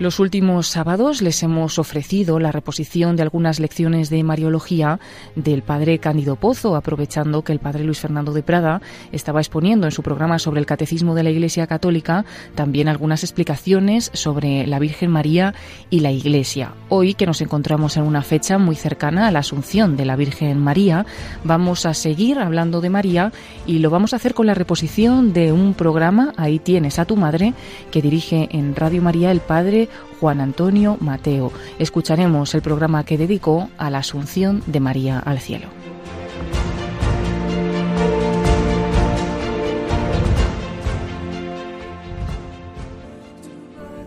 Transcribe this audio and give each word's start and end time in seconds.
Los 0.00 0.18
últimos 0.18 0.66
sábados 0.66 1.20
les 1.20 1.42
hemos 1.42 1.78
ofrecido 1.78 2.40
la 2.40 2.52
reposición 2.52 3.16
de 3.16 3.22
algunas 3.22 3.60
lecciones 3.60 4.08
de 4.08 4.22
Mariología 4.22 4.98
del 5.36 5.60
padre 5.60 5.98
Cándido 5.98 6.36
Pozo, 6.36 6.74
aprovechando 6.74 7.44
que 7.44 7.52
el 7.52 7.58
padre 7.58 7.84
Luis 7.84 8.00
Fernando 8.00 8.32
de 8.32 8.42
Prada 8.42 8.80
estaba 9.12 9.40
exponiendo 9.40 9.86
en 9.86 9.92
su 9.92 10.02
programa 10.02 10.38
sobre 10.38 10.58
el 10.58 10.64
Catecismo 10.64 11.14
de 11.14 11.22
la 11.22 11.28
Iglesia 11.28 11.66
Católica 11.66 12.24
también 12.54 12.88
algunas 12.88 13.24
explicaciones 13.24 14.10
sobre 14.14 14.66
la 14.66 14.78
Virgen 14.78 15.10
María 15.10 15.52
y 15.90 16.00
la 16.00 16.12
Iglesia. 16.12 16.72
Hoy, 16.88 17.12
que 17.12 17.26
nos 17.26 17.42
encontramos 17.42 17.98
en 17.98 18.04
una 18.04 18.22
fecha 18.22 18.56
muy 18.56 18.76
cercana 18.76 19.28
a 19.28 19.30
la 19.30 19.40
Asunción 19.40 19.98
de 19.98 20.06
la 20.06 20.16
Virgen 20.16 20.60
María, 20.60 21.04
vamos 21.44 21.84
a 21.84 21.92
seguir 21.92 22.38
hablando 22.38 22.80
de 22.80 22.88
María 22.88 23.32
y 23.66 23.80
lo 23.80 23.90
vamos 23.90 24.14
a 24.14 24.16
hacer 24.16 24.32
con 24.32 24.46
la 24.46 24.54
reposición 24.54 25.34
de 25.34 25.52
un 25.52 25.74
programa, 25.74 26.32
Ahí 26.38 26.58
tienes 26.58 26.98
a 26.98 27.04
tu 27.04 27.16
madre, 27.16 27.52
que 27.90 28.00
dirige 28.00 28.48
en 28.50 28.74
Radio 28.74 29.02
María 29.02 29.30
el 29.30 29.40
padre 29.40 29.89
Juan 30.20 30.40
Antonio 30.40 30.96
Mateo. 31.00 31.52
Escucharemos 31.78 32.54
el 32.54 32.62
programa 32.62 33.04
que 33.04 33.18
dedicó 33.18 33.70
a 33.78 33.90
la 33.90 33.98
Asunción 33.98 34.62
de 34.66 34.80
María 34.80 35.18
al 35.18 35.40
cielo. 35.40 35.68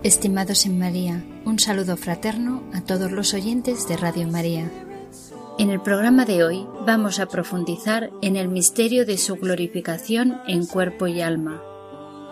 Estimados 0.03 0.65
en 0.65 0.77
María, 0.77 1.23
un 1.45 1.59
saludo 1.59 1.95
fraterno 1.95 2.61
a 2.73 2.81
todos 2.81 3.11
los 3.11 3.33
oyentes 3.33 3.87
de 3.87 3.95
Radio 3.95 4.27
María. 4.27 4.69
En 5.57 5.69
el 5.69 5.79
programa 5.79 6.25
de 6.25 6.43
hoy 6.43 6.67
vamos 6.85 7.19
a 7.19 7.27
profundizar 7.27 8.11
en 8.21 8.35
el 8.35 8.49
misterio 8.49 9.05
de 9.05 9.17
su 9.17 9.35
glorificación 9.35 10.41
en 10.45 10.65
cuerpo 10.65 11.07
y 11.07 11.21
alma 11.21 11.61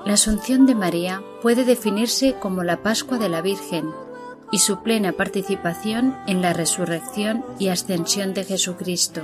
la 0.05 0.13
Asunción 0.13 0.65
de 0.65 0.75
María 0.75 1.21
puede 1.41 1.63
definirse 1.63 2.33
como 2.33 2.63
la 2.63 2.77
Pascua 2.77 3.17
de 3.17 3.29
la 3.29 3.41
Virgen 3.41 3.89
y 4.51 4.59
su 4.59 4.81
plena 4.81 5.13
participación 5.13 6.17
en 6.27 6.41
la 6.41 6.53
resurrección 6.53 7.45
y 7.59 7.69
ascensión 7.69 8.33
de 8.33 8.43
Jesucristo. 8.43 9.21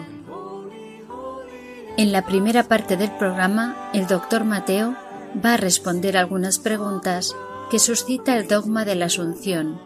En 1.98 2.12
la 2.12 2.26
primera 2.26 2.64
parte 2.64 2.96
del 2.96 3.12
programa, 3.18 3.90
el 3.94 4.08
doctor 4.08 4.44
Mateo 4.44 4.96
va 5.44 5.56
a 5.56 5.58
responder 5.58 6.16
algunas 6.16 6.60
preguntas 6.60 7.36
que 7.72 7.80
suscita 7.80 8.38
el 8.38 8.48
dogma 8.48 8.86
de 8.86 8.96
la 8.96 9.06
Asunción, 9.06 9.82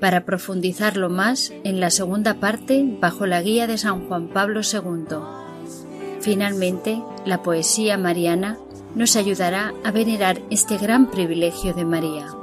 para 0.00 0.24
profundizarlo 0.24 1.10
más 1.10 1.52
en 1.64 1.80
la 1.80 1.90
segunda 1.90 2.34
parte 2.34 2.84
bajo 3.00 3.26
la 3.26 3.42
guía 3.42 3.66
de 3.66 3.76
San 3.76 4.06
Juan 4.06 4.28
Pablo 4.28 4.60
II. 4.60 5.16
Finalmente, 6.20 7.02
la 7.26 7.42
poesía 7.42 7.98
mariana 7.98 8.56
nos 8.98 9.14
ayudará 9.14 9.72
a 9.84 9.92
venerar 9.92 10.42
este 10.50 10.76
gran 10.76 11.08
privilegio 11.08 11.72
de 11.72 11.84
María. 11.84 12.37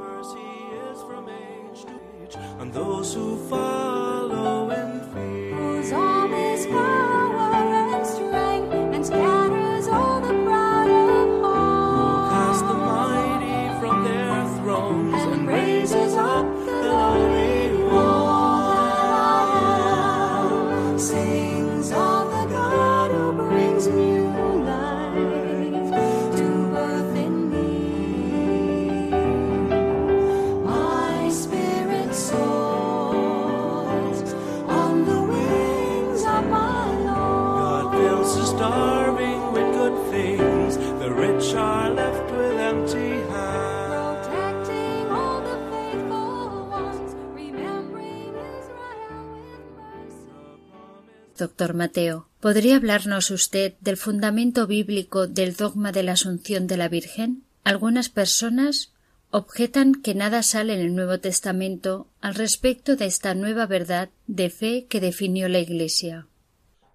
Doctor 51.57 51.73
Mateo, 51.73 52.27
¿podría 52.41 52.75
hablarnos 52.75 53.31
usted 53.31 53.75
del 53.79 53.95
fundamento 53.95 54.67
bíblico 54.67 55.25
del 55.25 55.55
dogma 55.55 55.93
de 55.93 56.03
la 56.03 56.11
Asunción 56.11 56.67
de 56.67 56.75
la 56.75 56.89
Virgen? 56.89 57.43
Algunas 57.63 58.09
personas 58.09 58.93
objetan 59.31 59.95
que 59.95 60.15
nada 60.15 60.43
sale 60.43 60.73
en 60.73 60.81
el 60.81 60.93
Nuevo 60.93 61.17
Testamento 61.21 62.07
al 62.19 62.35
respecto 62.35 62.97
de 62.97 63.05
esta 63.05 63.35
nueva 63.35 63.67
verdad 63.67 64.09
de 64.27 64.49
fe 64.49 64.85
que 64.89 64.99
definió 64.99 65.47
la 65.47 65.59
Iglesia. 65.59 66.27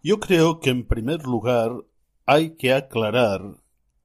Yo 0.03 0.21
creo 0.21 0.61
que 0.61 0.69
en 0.69 0.87
primer 0.87 1.23
lugar 1.23 1.73
hay 2.27 2.51
que 2.51 2.75
aclarar 2.75 3.41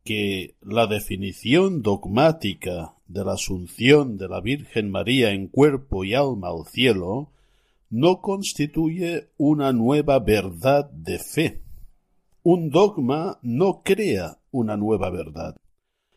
que 0.06 0.56
la 0.62 0.88
definición 0.88 1.82
dogmática 1.82 2.94
de 3.08 3.26
la 3.26 3.34
Asunción 3.34 4.18
de 4.18 4.30
la 4.30 4.40
Virgen 4.40 4.90
María 4.90 5.32
en 5.32 5.50
cuerpo 5.50 6.06
y 6.06 6.14
alma 6.14 6.48
al 6.48 6.66
cielo 6.66 7.34
no 7.96 8.20
constituye 8.20 9.30
una 9.38 9.72
nueva 9.72 10.20
verdad 10.20 10.90
de 10.92 11.18
fe. 11.18 11.64
Un 12.44 12.70
dogma 12.70 13.40
no 13.42 13.84
crea 13.84 14.38
una 14.52 14.76
nueva 14.76 15.10
verdad. 15.10 15.56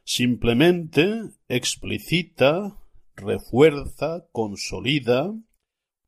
Simplemente 0.03 1.31
explicita, 1.47 2.77
refuerza, 3.15 4.27
consolida 4.33 5.33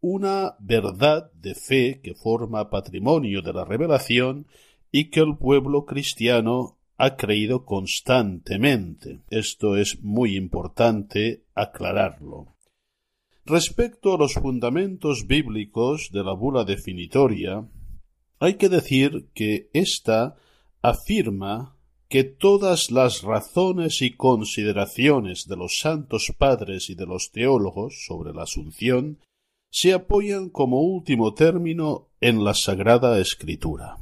una 0.01 0.57
verdad 0.59 1.31
de 1.35 1.55
fe 1.55 2.01
que 2.03 2.15
forma 2.15 2.69
patrimonio 2.69 3.41
de 3.41 3.53
la 3.53 3.65
revelación 3.65 4.49
y 4.91 5.11
que 5.11 5.21
el 5.21 5.39
pueblo 5.39 5.85
cristiano 5.85 6.79
ha 6.97 7.17
creído 7.17 7.65
constantemente. 7.65 9.21
Esto 9.31 9.77
es 9.77 10.03
muy 10.03 10.37
importante 10.37 11.45
aclararlo. 11.55 12.57
Respecto 13.51 14.15
a 14.15 14.17
los 14.17 14.35
fundamentos 14.35 15.27
bíblicos 15.27 16.11
de 16.13 16.23
la 16.23 16.35
bula 16.35 16.63
definitoria, 16.63 17.69
hay 18.39 18.55
que 18.55 18.69
decir 18.69 19.27
que 19.35 19.71
ésta 19.73 20.37
afirma 20.83 21.77
que 22.09 22.23
todas 22.23 22.93
las 22.93 23.23
razones 23.23 24.03
y 24.03 24.13
consideraciones 24.13 25.49
de 25.49 25.57
los 25.57 25.79
santos 25.81 26.33
padres 26.39 26.91
y 26.91 26.95
de 26.95 27.07
los 27.07 27.33
teólogos 27.33 28.05
sobre 28.07 28.33
la 28.33 28.45
Asunción 28.45 29.19
se 29.69 29.95
apoyan 29.95 30.49
como 30.49 30.83
último 30.83 31.35
término 31.35 32.07
en 32.21 32.45
la 32.45 32.55
Sagrada 32.55 33.19
Escritura. 33.19 33.97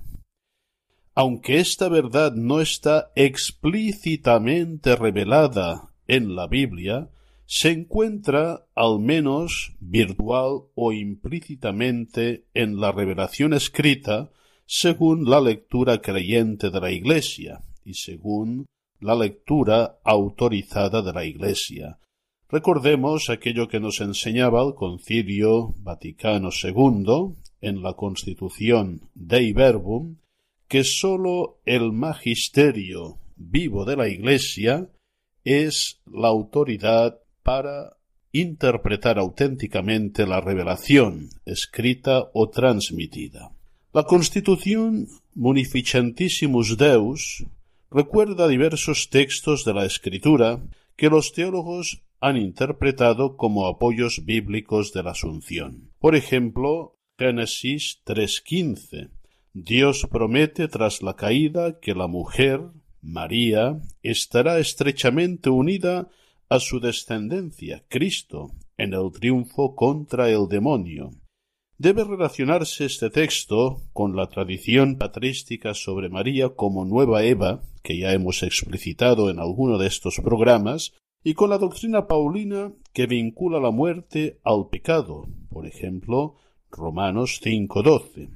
Aunque 1.14 1.58
esta 1.58 1.88
verdad 1.88 2.34
no 2.34 2.60
está 2.60 3.12
explícitamente 3.16 4.94
revelada 4.94 5.88
en 6.06 6.36
la 6.36 6.46
Biblia, 6.48 7.08
se 7.50 7.70
encuentra 7.70 8.66
al 8.74 9.00
menos 9.00 9.72
virtual 9.80 10.64
o 10.74 10.92
implícitamente 10.92 12.44
en 12.52 12.78
la 12.78 12.92
revelación 12.92 13.54
escrita 13.54 14.30
según 14.66 15.24
la 15.24 15.40
lectura 15.40 16.02
creyente 16.02 16.68
de 16.68 16.78
la 16.78 16.92
Iglesia 16.92 17.62
y 17.86 17.94
según 17.94 18.66
la 19.00 19.14
lectura 19.14 19.98
autorizada 20.04 21.00
de 21.00 21.10
la 21.14 21.24
Iglesia. 21.24 21.98
Recordemos 22.50 23.30
aquello 23.30 23.66
que 23.66 23.80
nos 23.80 24.02
enseñaba 24.02 24.62
el 24.62 24.74
Concilio 24.74 25.74
Vaticano 25.78 26.50
II 26.52 27.34
en 27.62 27.82
la 27.82 27.94
Constitución 27.94 29.08
Dei 29.14 29.54
Verbum, 29.54 30.18
que 30.68 30.84
sólo 30.84 31.60
el 31.64 31.92
magisterio 31.92 33.20
vivo 33.36 33.86
de 33.86 33.96
la 33.96 34.06
Iglesia 34.06 34.90
es 35.44 36.02
la 36.04 36.28
autoridad 36.28 37.20
para 37.48 37.96
interpretar 38.30 39.18
auténticamente 39.18 40.26
la 40.26 40.38
revelación 40.42 41.30
escrita 41.46 42.28
o 42.34 42.50
transmitida. 42.50 43.52
La 43.94 44.02
Constitución 44.02 45.08
Munificentissimus 45.34 46.76
Deus 46.76 47.46
recuerda 47.90 48.48
diversos 48.48 49.08
textos 49.08 49.64
de 49.64 49.72
la 49.72 49.86
Escritura 49.86 50.60
que 50.94 51.08
los 51.08 51.32
teólogos 51.32 52.02
han 52.20 52.36
interpretado 52.36 53.38
como 53.38 53.66
apoyos 53.66 54.26
bíblicos 54.26 54.92
de 54.92 55.04
la 55.04 55.12
Asunción. 55.12 55.88
Por 56.00 56.16
ejemplo, 56.16 56.98
Génesis 57.18 58.02
3.15. 58.04 59.08
Dios 59.54 60.06
promete 60.10 60.68
tras 60.68 61.02
la 61.02 61.16
caída 61.16 61.80
que 61.80 61.94
la 61.94 62.08
mujer, 62.08 62.60
María, 63.00 63.80
estará 64.02 64.58
estrechamente 64.58 65.48
unida 65.48 66.10
a 66.48 66.60
su 66.60 66.80
descendencia, 66.80 67.84
Cristo, 67.88 68.52
en 68.76 68.94
el 68.94 69.10
triunfo 69.12 69.74
contra 69.74 70.30
el 70.30 70.48
demonio. 70.48 71.10
Debe 71.76 72.04
relacionarse 72.04 72.86
este 72.86 73.10
texto 73.10 73.82
con 73.92 74.16
la 74.16 74.28
tradición 74.28 74.96
patrística 74.96 75.74
sobre 75.74 76.08
María 76.08 76.48
como 76.50 76.84
nueva 76.84 77.22
Eva, 77.22 77.62
que 77.82 77.98
ya 77.98 78.12
hemos 78.12 78.42
explicitado 78.42 79.30
en 79.30 79.38
alguno 79.38 79.78
de 79.78 79.86
estos 79.86 80.16
programas, 80.16 80.92
y 81.22 81.34
con 81.34 81.50
la 81.50 81.58
doctrina 81.58 82.06
paulina 82.06 82.72
que 82.92 83.06
vincula 83.06 83.60
la 83.60 83.70
muerte 83.70 84.40
al 84.42 84.68
pecado, 84.70 85.28
por 85.50 85.66
ejemplo, 85.66 86.36
Romanos 86.70 87.40
5.12. 87.44 88.30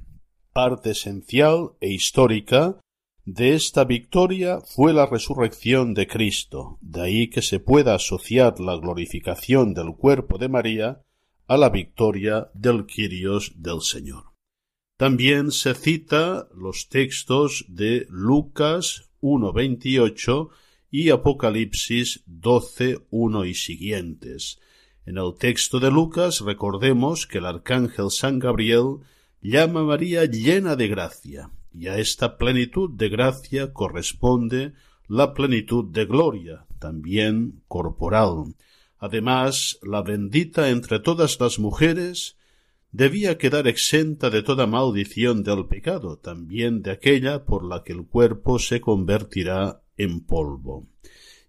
Parte 0.53 0.91
esencial 0.91 1.73
e 1.81 1.91
histórica 1.91 2.79
de 3.25 3.55
esta 3.55 3.85
victoria 3.85 4.61
fue 4.61 4.93
la 4.93 5.07
resurrección 5.07 5.95
de 5.95 6.09
Cristo, 6.09 6.79
de 6.81 7.03
ahí 7.03 7.31
que 7.31 7.41
se 7.41 7.61
pueda 7.61 7.95
asociar 7.95 8.59
la 8.59 8.77
glorificación 8.77 9.75
del 9.75 9.95
cuerpo 9.95 10.39
de 10.39 10.49
María 10.49 11.03
a 11.47 11.57
la 11.57 11.71
victoria 11.71 12.51
del 12.55 12.85
Quirios 12.87 13.53
del 13.57 13.81
Señor. 13.83 14.33
También 14.97 15.53
se 15.53 15.75
cita 15.75 16.49
los 16.55 16.89
textos 16.89 17.65
de 17.69 18.07
Lucas 18.09 19.11
1.28 19.21 20.49
y 20.91 21.11
Apocalipsis 21.11 22.25
12.1 22.27 23.49
y 23.49 23.55
siguientes. 23.55 24.59
En 25.07 25.19
el 25.19 25.35
texto 25.39 25.79
de 25.81 25.91
Lucas 25.91 26.41
recordemos 26.41 27.27
que 27.27 27.39
el 27.39 27.47
arcángel 27.47 28.11
San 28.11 28.39
Gabriel 28.39 28.99
llama 29.41 29.81
a 29.81 29.85
María 29.85 30.25
llena 30.25 30.77
de 30.77 30.89
gracia, 30.89 31.51
y 31.75 31.89
a 31.89 31.99
esta 31.99 32.37
plenitud 32.37 32.91
de 32.91 33.09
gracia 33.09 33.73
corresponde 33.73 34.73
la 35.09 35.35
plenitud 35.35 35.85
de 35.93 36.07
gloria, 36.07 36.67
también 36.79 37.63
corporal, 37.69 38.55
Además, 39.03 39.81
la 39.83 40.01
bendita 40.03 40.71
entre 40.71 41.01
todas 41.01 41.41
las 41.41 41.59
mujeres 41.59 42.37
debía 42.93 43.37
quedar 43.37 43.67
exenta 43.67 44.31
de 44.31 44.45
toda 44.45 44.69
maldición 44.69 45.43
del 45.43 45.67
pecado, 45.67 46.19
también 46.19 46.83
de 46.83 46.93
aquella 46.93 47.45
por 47.45 47.65
la 47.65 47.83
que 47.83 47.95
el 47.95 48.07
cuerpo 48.07 48.61
se 48.61 48.81
convertirá 48.81 49.83
en 49.97 50.21
polvo. 50.21 50.87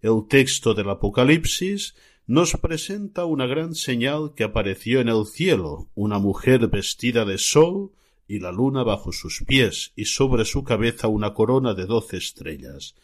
El 0.01 0.25
texto 0.27 0.73
del 0.73 0.89
Apocalipsis 0.89 1.93
nos 2.25 2.53
presenta 2.53 3.25
una 3.25 3.45
gran 3.45 3.75
señal 3.75 4.33
que 4.35 4.45
apareció 4.45 4.99
en 4.99 5.09
el 5.09 5.27
cielo, 5.27 5.91
una 5.93 6.17
mujer 6.17 6.67
vestida 6.69 7.23
de 7.23 7.37
sol 7.37 7.91
y 8.27 8.39
la 8.39 8.51
luna 8.51 8.83
bajo 8.83 9.11
sus 9.11 9.43
pies 9.45 9.91
y 9.95 10.05
sobre 10.05 10.45
su 10.45 10.63
cabeza 10.63 11.07
una 11.07 11.33
corona 11.33 11.73
de 11.73 11.85
doce 11.85 12.17
estrellas. 12.17 12.95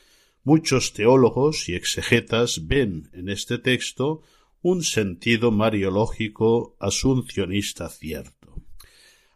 Muchos 0.44 0.94
teólogos 0.94 1.68
y 1.70 1.76
exegetas 1.76 2.68
ven 2.68 3.10
en 3.14 3.30
este 3.30 3.58
texto 3.58 4.22
un 4.62 4.84
sentido 4.84 5.52
mariológico 5.52 6.76
asuncionista 6.80 7.90
cierto. 7.90 8.40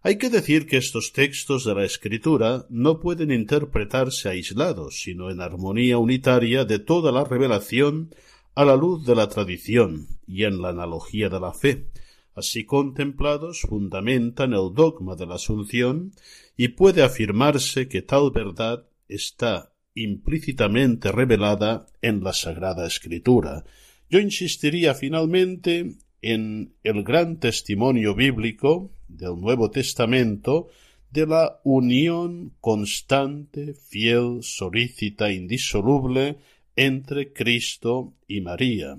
Hay 0.02 0.18
que 0.18 0.30
decir 0.30 0.68
que 0.68 0.76
estos 0.76 1.14
textos 1.14 1.64
de 1.64 1.76
la 1.76 1.86
Escritura 1.86 2.66
no 2.70 3.00
pueden 3.00 3.32
interpretarse 3.32 4.28
aislados, 4.28 5.00
sino 5.02 5.32
en 5.32 5.40
armonía 5.40 5.98
unitaria 5.98 6.66
de 6.66 6.80
toda 6.80 7.14
la 7.14 7.24
revelación 7.24 8.14
a 8.54 8.66
la 8.66 8.76
luz 8.76 9.06
de 9.06 9.16
la 9.16 9.30
tradición 9.30 10.08
y 10.28 10.44
en 10.44 10.62
la 10.62 10.70
analogía 10.70 11.30
de 11.30 11.40
la 11.40 11.54
fe. 11.54 11.88
Así 12.36 12.66
contemplados 12.66 13.62
fundamentan 13.62 14.54
el 14.54 14.74
dogma 14.74 15.16
de 15.16 15.28
la 15.28 15.36
Asunción 15.36 16.12
y 16.58 16.70
puede 16.70 17.04
afirmarse 17.04 17.88
que 17.88 18.02
tal 18.02 18.32
verdad 18.32 18.86
está 19.08 19.74
implícitamente 19.96 21.12
revelada 21.12 21.86
en 22.02 22.24
la 22.24 22.34
Sagrada 22.34 22.88
Escritura, 22.88 23.64
yo 24.10 24.20
insistiría 24.20 24.94
finalmente 24.94 25.96
en 26.22 26.74
el 26.84 27.04
gran 27.04 27.40
testimonio 27.40 28.16
bíblico 28.16 28.92
del 29.08 29.40
Nuevo 29.40 29.70
Testamento 29.72 30.70
de 31.12 31.28
la 31.28 31.60
unión 31.64 32.54
constante, 32.60 33.74
fiel, 33.74 34.40
solícita, 34.42 35.32
indisoluble 35.32 36.38
entre 36.76 37.34
Cristo 37.34 38.14
y 38.28 38.42
María. 38.42 38.98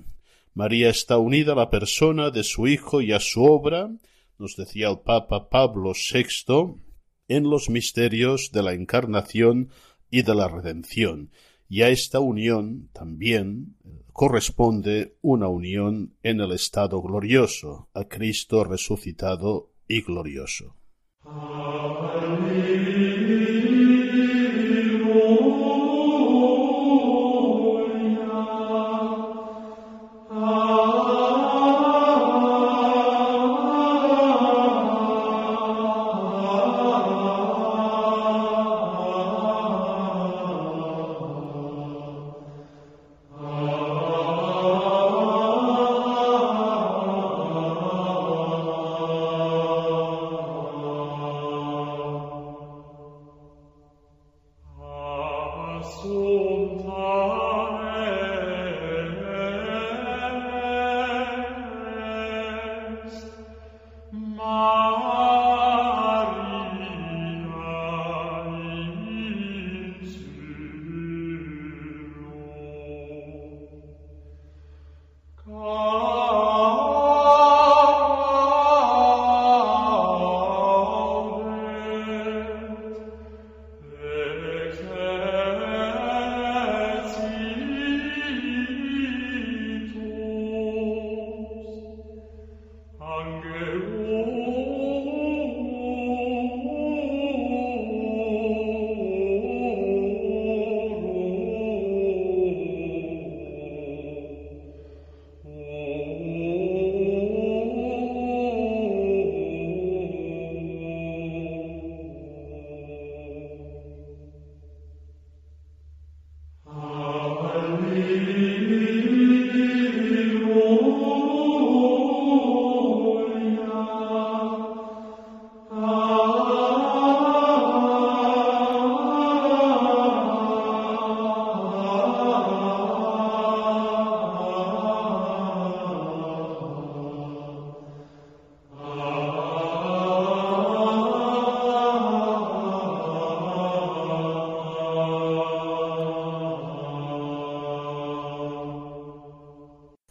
María 0.55 0.89
está 0.89 1.17
unida 1.17 1.51
a 1.51 1.55
la 1.55 1.69
persona 1.69 2.31
de 2.31 2.45
su 2.45 2.65
Hijo 2.65 3.01
y 3.01 3.11
a 3.11 3.19
su 3.19 3.43
obra, 3.43 3.91
nos 4.39 4.55
decía 4.55 4.89
el 4.89 4.99
Papa 4.99 5.49
Pablo 5.49 5.91
VI, 5.91 6.81
en 7.27 7.49
los 7.49 7.69
misterios 7.69 8.51
de 8.53 8.63
la 8.63 8.73
Encarnación 8.73 9.69
y 10.09 10.21
de 10.21 10.33
la 10.33 10.47
Redención. 10.47 11.29
Y 11.67 11.81
a 11.81 11.89
esta 11.89 12.21
unión 12.21 12.89
también 12.93 13.75
corresponde 14.13 15.17
una 15.21 15.49
unión 15.49 16.15
en 16.23 16.39
el 16.39 16.53
estado 16.53 17.01
glorioso, 17.01 17.89
a 17.93 18.05
Cristo 18.05 18.63
resucitado 18.63 19.73
y 19.89 20.03
glorioso. 20.03 20.77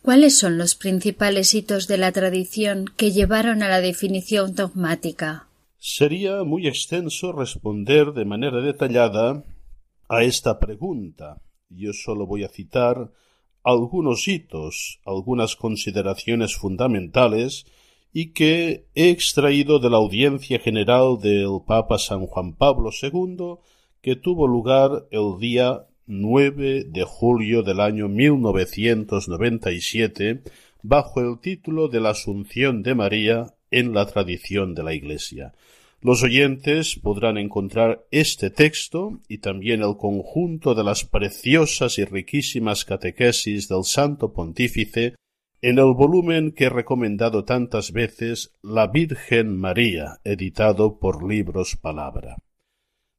¿Cuáles 0.05 0.39
son 0.39 0.59
los 0.59 0.75
principales 0.75 1.55
hitos 1.55 1.89
de 1.89 1.97
la 1.97 2.13
tradición 2.13 2.85
que 2.95 3.11
llevaron 3.11 3.63
a 3.63 3.71
la 3.71 3.81
definición 3.81 4.55
dogmática? 4.55 5.49
Sería 5.79 6.45
muy 6.45 6.67
extenso 6.67 7.33
responder 7.33 8.13
de 8.13 8.27
manera 8.27 8.61
detallada 8.61 9.43
a 10.11 10.23
esta 10.23 10.59
pregunta. 10.59 11.41
Yo 11.71 11.95
solo 11.95 12.27
voy 12.27 12.45
a 12.45 12.51
citar 12.51 13.13
algunos 13.63 14.29
hitos, 14.29 15.01
algunas 15.07 15.57
consideraciones 15.57 16.55
fundamentales 16.55 17.65
y 18.13 18.35
que 18.35 18.85
he 18.95 19.09
extraído 19.09 19.79
de 19.79 19.89
la 19.89 19.97
audiencia 19.97 20.59
general 20.59 21.19
del 21.19 21.63
Papa 21.67 21.97
San 21.97 22.27
Juan 22.27 22.53
Pablo 22.53 22.91
II 22.93 23.55
que 24.03 24.17
tuvo 24.17 24.47
lugar 24.47 25.07
el 25.11 25.39
día 25.41 25.87
9 26.07 26.85
de 26.85 27.05
julio 27.05 27.63
del 27.63 27.81
año 27.81 28.09
1997 28.09 30.43
bajo 30.83 31.21
el 31.21 31.39
título 31.41 31.89
de 31.89 32.01
la 32.01 32.11
Asunción 32.11 32.83
de 32.83 32.95
María 32.95 33.55
en 33.71 33.95
la 33.95 34.05
tradición 34.07 34.75
de 34.75 34.83
la 34.83 34.93
Iglesia. 34.95 35.55
Los 36.03 36.23
oyentes 36.23 37.01
podrán 37.03 37.39
encontrar 37.39 38.05
este 38.11 38.51
texto 38.51 39.21
y 39.27 39.39
también 39.39 39.83
el 39.83 39.97
conjunto 39.97 40.75
de 40.75 40.85
las 40.85 41.05
preciosas 41.05 41.99
y 41.99 42.05
riquísimas 42.05 42.85
catequesis 42.85 43.69
del 43.69 43.85
Santo 43.85 44.35
Pontífice 44.35 45.15
en 45.63 45.79
el 45.79 45.95
volumen 45.95 46.53
que 46.53 46.65
he 46.65 46.69
recomendado 46.69 47.47
tantas 47.47 47.93
veces 47.93 48.53
La 48.63 48.89
Virgen 48.89 49.57
María, 49.57 50.21
editado 50.23 50.99
por 50.99 51.27
Libros 51.27 51.79
Palabra. 51.81 52.37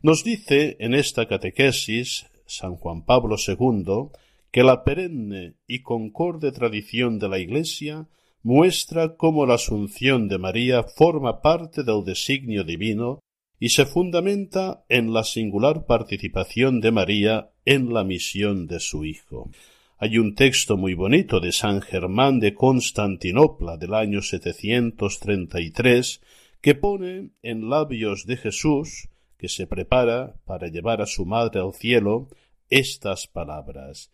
Nos 0.03 0.23
dice 0.23 0.77
en 0.79 0.93
esta 0.93 1.27
catequesis 1.27 2.27
San 2.45 2.75
Juan 2.75 3.05
Pablo 3.05 3.35
II 3.35 4.09
que 4.51 4.63
la 4.63 4.83
perenne 4.83 5.55
y 5.67 5.79
concorde 5.79 6.53
tradición 6.53 7.19
de 7.19 7.27
la 7.27 7.39
Iglesia 7.39 8.07
muestra 8.41 9.17
cómo 9.17 9.45
la 9.45 9.55
Asunción 9.55 10.29
de 10.29 10.37
María 10.37 10.83
forma 10.83 11.41
parte 11.41 11.83
del 11.83 12.05
designio 12.05 12.63
divino 12.63 13.19
y 13.59 13.69
se 13.69 13.85
fundamenta 13.85 14.85
en 14.87 15.13
la 15.13 15.23
singular 15.23 15.85
participación 15.85 16.79
de 16.79 16.91
María 16.91 17.51
en 17.65 17.93
la 17.93 18.03
misión 18.03 18.67
de 18.67 18.79
su 18.79 19.03
Hijo. 19.03 19.49
Hay 19.97 20.17
un 20.17 20.35
texto 20.35 20.77
muy 20.77 20.93
bonito 20.93 21.39
de 21.39 21.51
San 21.51 21.81
Germán 21.81 22.39
de 22.39 22.53
Constantinopla 22.53 23.77
del 23.77 23.93
año 23.93 24.21
733 24.21 26.21
que 26.61 26.75
pone 26.75 27.29
en 27.41 27.69
labios 27.69 28.25
de 28.25 28.37
Jesús 28.37 29.09
se 29.49 29.67
prepara 29.67 30.35
para 30.45 30.67
llevar 30.67 31.01
a 31.01 31.05
su 31.05 31.25
madre 31.25 31.59
al 31.59 31.73
cielo 31.73 32.29
estas 32.69 33.27
palabras 33.27 34.11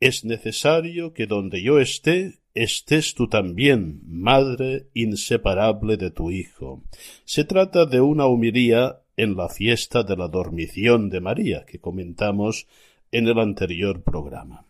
Es 0.00 0.24
necesario 0.24 1.12
que 1.12 1.26
donde 1.26 1.62
yo 1.62 1.80
esté 1.80 2.38
estés 2.56 3.14
tú 3.14 3.28
también, 3.28 4.00
madre 4.06 4.88
inseparable 4.94 5.98
de 5.98 6.10
tu 6.10 6.30
Hijo. 6.30 6.82
Se 7.24 7.44
trata 7.44 7.84
de 7.84 8.00
una 8.00 8.26
humilía 8.26 9.02
en 9.16 9.36
la 9.36 9.48
fiesta 9.48 10.02
de 10.02 10.16
la 10.16 10.28
dormición 10.28 11.10
de 11.10 11.20
María 11.20 11.64
que 11.66 11.78
comentamos 11.78 12.66
en 13.12 13.28
el 13.28 13.38
anterior 13.38 14.02
programa. 14.02 14.66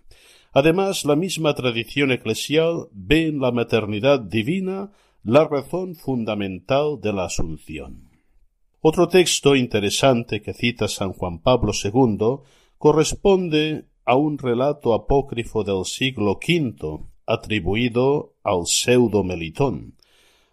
Además, 0.52 1.04
la 1.04 1.16
misma 1.16 1.54
tradición 1.54 2.10
eclesial 2.10 2.88
ve 2.92 3.26
en 3.26 3.40
la 3.40 3.52
maternidad 3.52 4.20
divina 4.20 4.90
la 5.22 5.46
razón 5.46 5.94
fundamental 5.94 7.00
de 7.00 7.12
la 7.12 7.24
Asunción. 7.24 8.05
Otro 8.88 9.08
texto 9.08 9.56
interesante 9.56 10.40
que 10.40 10.54
cita 10.54 10.86
San 10.86 11.12
Juan 11.12 11.40
Pablo 11.40 11.72
II 11.74 12.46
corresponde 12.78 13.86
a 14.04 14.14
un 14.14 14.38
relato 14.38 14.94
apócrifo 14.94 15.64
del 15.64 15.84
siglo 15.84 16.38
V 16.38 17.00
atribuido 17.26 18.36
al 18.44 18.66
pseudo 18.66 19.24
Melitón. 19.24 19.96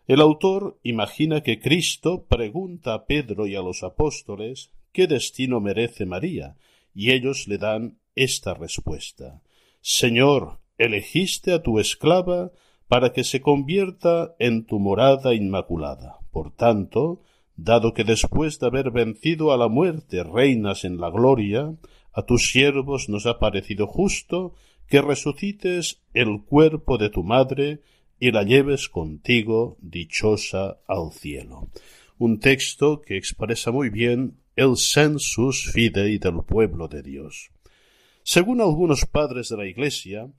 El 0.07 0.19
autor 0.19 0.79
imagina 0.81 1.41
que 1.41 1.59
Cristo 1.59 2.25
pregunta 2.27 2.95
a 2.95 3.05
Pedro 3.05 3.45
y 3.45 3.55
a 3.55 3.61
los 3.61 3.83
apóstoles 3.83 4.71
qué 4.91 5.05
destino 5.05 5.59
merece 5.59 6.07
María, 6.07 6.55
y 6.95 7.11
ellos 7.11 7.47
le 7.47 7.59
dan 7.59 7.99
esta 8.15 8.55
respuesta 8.55 9.43
Señor, 9.79 10.57
elegiste 10.79 11.53
a 11.53 11.61
tu 11.61 11.77
esclava 11.77 12.51
para 12.87 13.13
que 13.13 13.25
se 13.25 13.41
convierta 13.41 14.33
en 14.39 14.65
tu 14.65 14.79
morada 14.79 15.35
inmaculada. 15.35 16.17
Por 16.31 16.49
tanto, 16.49 17.21
dado 17.55 17.93
que 17.93 18.03
después 18.03 18.59
de 18.59 18.67
haber 18.67 18.91
vencido 18.91 19.53
a 19.53 19.57
la 19.57 19.67
muerte 19.67 20.23
reinas 20.23 20.83
en 20.83 20.99
la 20.99 21.09
gloria, 21.09 21.75
a 22.11 22.23
tus 22.23 22.51
siervos 22.51 23.09
nos 23.09 23.25
ha 23.25 23.39
parecido 23.39 23.87
justo 23.87 24.53
que 24.87 25.01
resucites 25.01 26.01
el 26.13 26.41
cuerpo 26.43 26.97
de 26.97 27.09
tu 27.09 27.23
madre 27.23 27.81
y 28.19 28.31
la 28.31 28.43
lleves 28.43 28.89
contigo 28.89 29.77
dichosa 29.81 30.77
al 30.87 31.11
cielo. 31.11 31.69
Un 32.17 32.39
texto 32.39 33.01
que 33.01 33.17
expresa 33.17 33.71
muy 33.71 33.89
bien 33.89 34.37
el 34.55 34.77
sensus 34.77 35.71
fidei 35.71 36.19
del 36.19 36.43
pueblo 36.45 36.87
de 36.87 37.01
Dios. 37.01 37.49
Según 38.23 38.61
algunos 38.61 39.05
padres 39.05 39.49
de 39.49 39.57
la 39.57 39.65
Iglesia, 39.65 40.29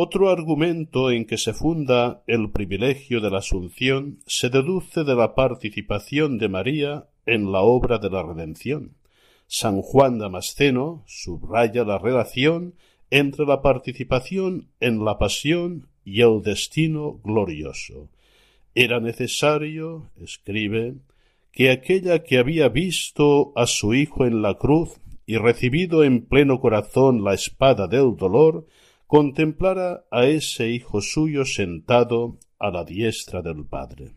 otro 0.00 0.30
argumento 0.30 1.10
en 1.10 1.24
que 1.24 1.36
se 1.36 1.52
funda 1.52 2.22
el 2.28 2.52
privilegio 2.52 3.20
de 3.20 3.32
la 3.32 3.38
Asunción 3.38 4.20
se 4.28 4.48
deduce 4.48 5.02
de 5.02 5.16
la 5.16 5.34
participación 5.34 6.38
de 6.38 6.48
María 6.48 7.08
en 7.26 7.50
la 7.50 7.62
obra 7.62 7.98
de 7.98 8.08
la 8.08 8.22
redención. 8.22 8.94
San 9.48 9.82
Juan 9.82 10.20
Damasceno 10.20 11.02
subraya 11.08 11.82
la 11.82 11.98
relación 11.98 12.74
entre 13.10 13.44
la 13.44 13.60
participación 13.60 14.68
en 14.78 15.04
la 15.04 15.18
pasión 15.18 15.88
y 16.04 16.20
el 16.20 16.42
destino 16.42 17.18
glorioso. 17.24 18.08
Era 18.76 19.00
necesario, 19.00 20.12
escribe, 20.22 20.94
que 21.50 21.72
aquella 21.72 22.22
que 22.22 22.38
había 22.38 22.68
visto 22.68 23.52
a 23.56 23.66
su 23.66 23.94
Hijo 23.94 24.26
en 24.26 24.42
la 24.42 24.54
cruz 24.54 24.90
y 25.26 25.38
recibido 25.38 26.04
en 26.04 26.24
pleno 26.24 26.60
corazón 26.60 27.24
la 27.24 27.34
espada 27.34 27.88
del 27.88 28.14
dolor, 28.16 28.64
contemplara 29.08 30.04
a 30.10 30.26
ese 30.26 30.68
hijo 30.68 31.00
suyo 31.00 31.46
sentado 31.46 32.36
a 32.58 32.70
la 32.70 32.84
diestra 32.84 33.40
del 33.40 33.64
Padre. 33.64 34.12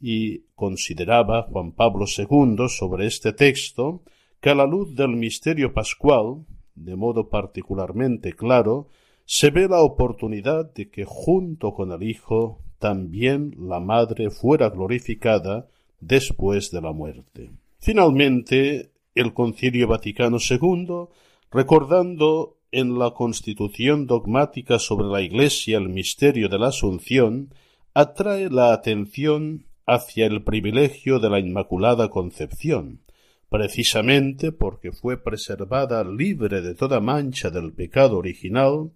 Y 0.00 0.40
consideraba 0.54 1.44
Juan 1.44 1.72
Pablo 1.72 2.04
II 2.06 2.68
sobre 2.68 3.06
este 3.06 3.32
texto 3.32 4.02
que 4.40 4.50
a 4.50 4.54
la 4.54 4.66
luz 4.66 4.94
del 4.94 5.16
misterio 5.16 5.72
pascual, 5.72 6.44
de 6.74 6.94
modo 6.94 7.30
particularmente 7.30 8.34
claro, 8.34 8.88
se 9.24 9.50
ve 9.50 9.66
la 9.66 9.80
oportunidad 9.80 10.74
de 10.74 10.90
que 10.90 11.06
junto 11.06 11.72
con 11.72 11.90
el 11.90 12.02
Hijo 12.02 12.60
también 12.78 13.56
la 13.58 13.80
Madre 13.80 14.28
fuera 14.30 14.68
glorificada 14.68 15.68
después 16.00 16.70
de 16.70 16.82
la 16.82 16.92
muerte. 16.92 17.50
Finalmente, 17.78 18.92
el 19.14 19.32
Concilio 19.32 19.88
Vaticano 19.88 20.36
II, 20.38 21.08
recordando 21.50 22.57
en 22.70 22.98
la 22.98 23.12
Constitución 23.12 24.06
dogmática 24.06 24.78
sobre 24.78 25.06
la 25.06 25.22
Iglesia 25.22 25.78
el 25.78 25.88
misterio 25.88 26.48
de 26.48 26.58
la 26.58 26.68
Asunción, 26.68 27.54
atrae 27.94 28.50
la 28.50 28.72
atención 28.72 29.66
hacia 29.86 30.26
el 30.26 30.42
privilegio 30.44 31.18
de 31.18 31.30
la 31.30 31.38
Inmaculada 31.38 32.10
Concepción, 32.10 33.00
precisamente 33.48 34.52
porque 34.52 34.92
fue 34.92 35.22
preservada 35.22 36.04
libre 36.04 36.60
de 36.60 36.74
toda 36.74 37.00
mancha 37.00 37.50
del 37.50 37.72
pecado 37.72 38.18
original, 38.18 38.90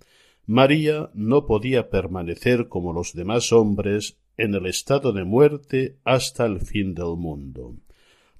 María 0.46 1.10
no 1.14 1.46
podía 1.46 1.88
permanecer 1.88 2.68
como 2.68 2.92
los 2.92 3.14
demás 3.14 3.52
hombres 3.52 4.18
en 4.36 4.54
el 4.54 4.66
estado 4.66 5.12
de 5.12 5.24
muerte 5.24 5.96
hasta 6.04 6.44
el 6.44 6.60
fin 6.60 6.94
del 6.94 7.16
mundo 7.16 7.76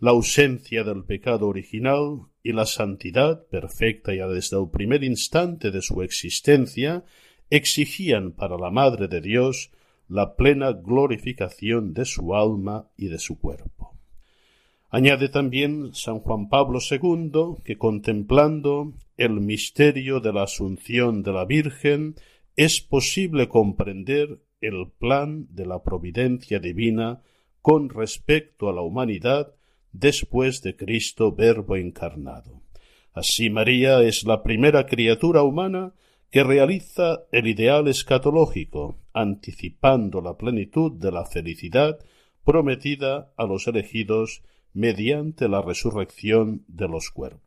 la 0.03 0.11
ausencia 0.11 0.83
del 0.83 1.05
pecado 1.05 1.47
original 1.47 2.23
y 2.43 2.51
la 2.51 2.67
santidad 2.67 3.47
perfecta 3.47 4.13
ya 4.13 4.27
desde 4.27 4.61
el 4.61 4.69
primer 4.69 5.05
instante 5.05 5.71
de 5.71 5.81
su 5.81 6.03
existencia 6.03 7.05
exigían 7.51 8.33
para 8.33 8.59
la 8.59 8.73
Madre 8.73 9.07
de 9.07 9.21
Dios 9.21 9.71
la 10.09 10.35
plena 10.35 10.73
glorificación 10.73 11.95
de 11.95 12.05
su 12.05 12.35
alma 12.35 12.89
y 12.97 13.07
de 13.07 13.21
su 13.21 13.39
cuerpo. 13.39 13.97
Añade 14.91 15.29
también 15.29 15.95
San 15.95 16.19
Juan 16.19 16.49
Pablo 16.49 16.81
II 16.81 17.63
que 17.63 17.79
contemplando 17.79 18.95
el 19.17 19.41
misterio 19.41 20.19
de 20.19 20.33
la 20.33 20.43
Asunción 20.43 21.23
de 21.23 21.33
la 21.33 21.45
Virgen 21.45 22.17
es 22.57 22.81
posible 22.81 23.49
comprender 23.49 24.41
el 24.61 24.91
plan 24.99 25.47
de 25.51 25.65
la 25.65 25.81
providencia 25.85 26.59
divina 26.59 27.23
con 27.61 27.89
respecto 27.89 28.69
a 28.69 28.73
la 28.73 28.83
humanidad 28.83 29.55
después 29.93 30.63
de 30.63 30.77
Cristo 30.77 31.33
Verbo 31.33 31.77
encarnado. 31.77 32.63
Así 33.15 33.51
María 33.51 34.03
es 34.03 34.25
la 34.25 34.43
primera 34.43 34.87
criatura 34.87 35.43
humana 35.43 35.93
que 36.31 36.43
realiza 36.43 37.25
el 37.31 37.47
ideal 37.47 37.89
escatológico, 37.89 38.97
anticipando 39.13 40.23
la 40.23 40.39
plenitud 40.39 40.93
de 40.93 41.13
la 41.13 41.27
felicidad 41.27 41.99
prometida 42.43 43.33
a 43.37 43.45
los 43.45 43.69
elegidos 43.69 44.43
mediante 44.73 45.49
la 45.49 45.61
resurrección 45.61 46.65
de 46.69 46.89
los 46.89 47.11
cuerpos. 47.11 47.43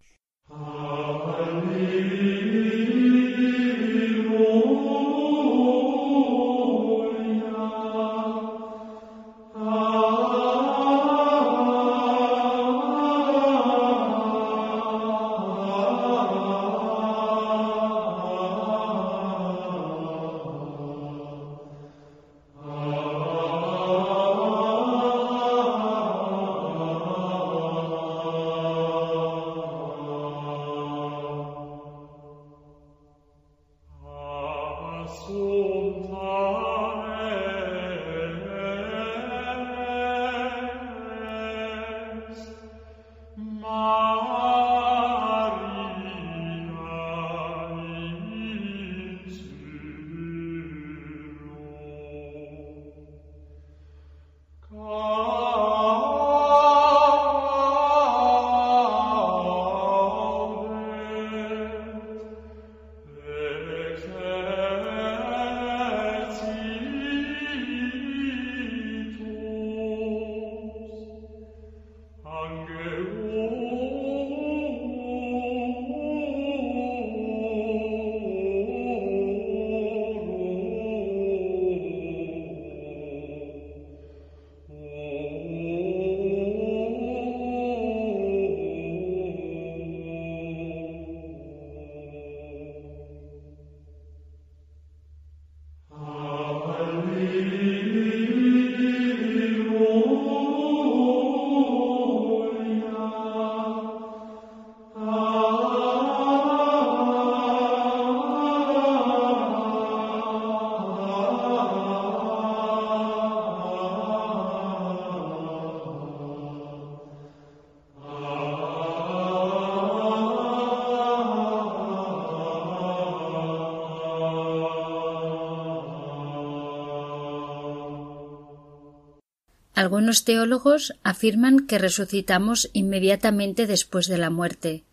Algunos 129.86 130.26
teólogos 130.26 130.96
afirman 131.04 131.68
que 131.68 131.78
resucitamos 131.78 132.72
inmediatamente 132.74 133.68
después 133.68 134.08
de 134.08 134.18
la 134.18 134.32
muerte. 134.32 134.84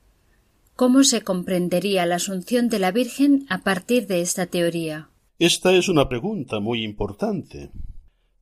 ¿Cómo 0.77 1.03
se 1.03 1.23
comprendería 1.23 2.05
la 2.05 2.17
asunción 2.17 2.69
de 2.69 2.79
la 2.79 2.93
Virgen 2.93 3.47
a 3.49 3.63
partir 3.63 4.07
de 4.07 4.21
esta 4.21 4.45
teoría? 4.45 5.09
Esta 5.39 5.73
es 5.73 5.89
una 5.89 6.11
pregunta 6.11 6.61
muy 6.61 6.85
importante. 6.85 7.71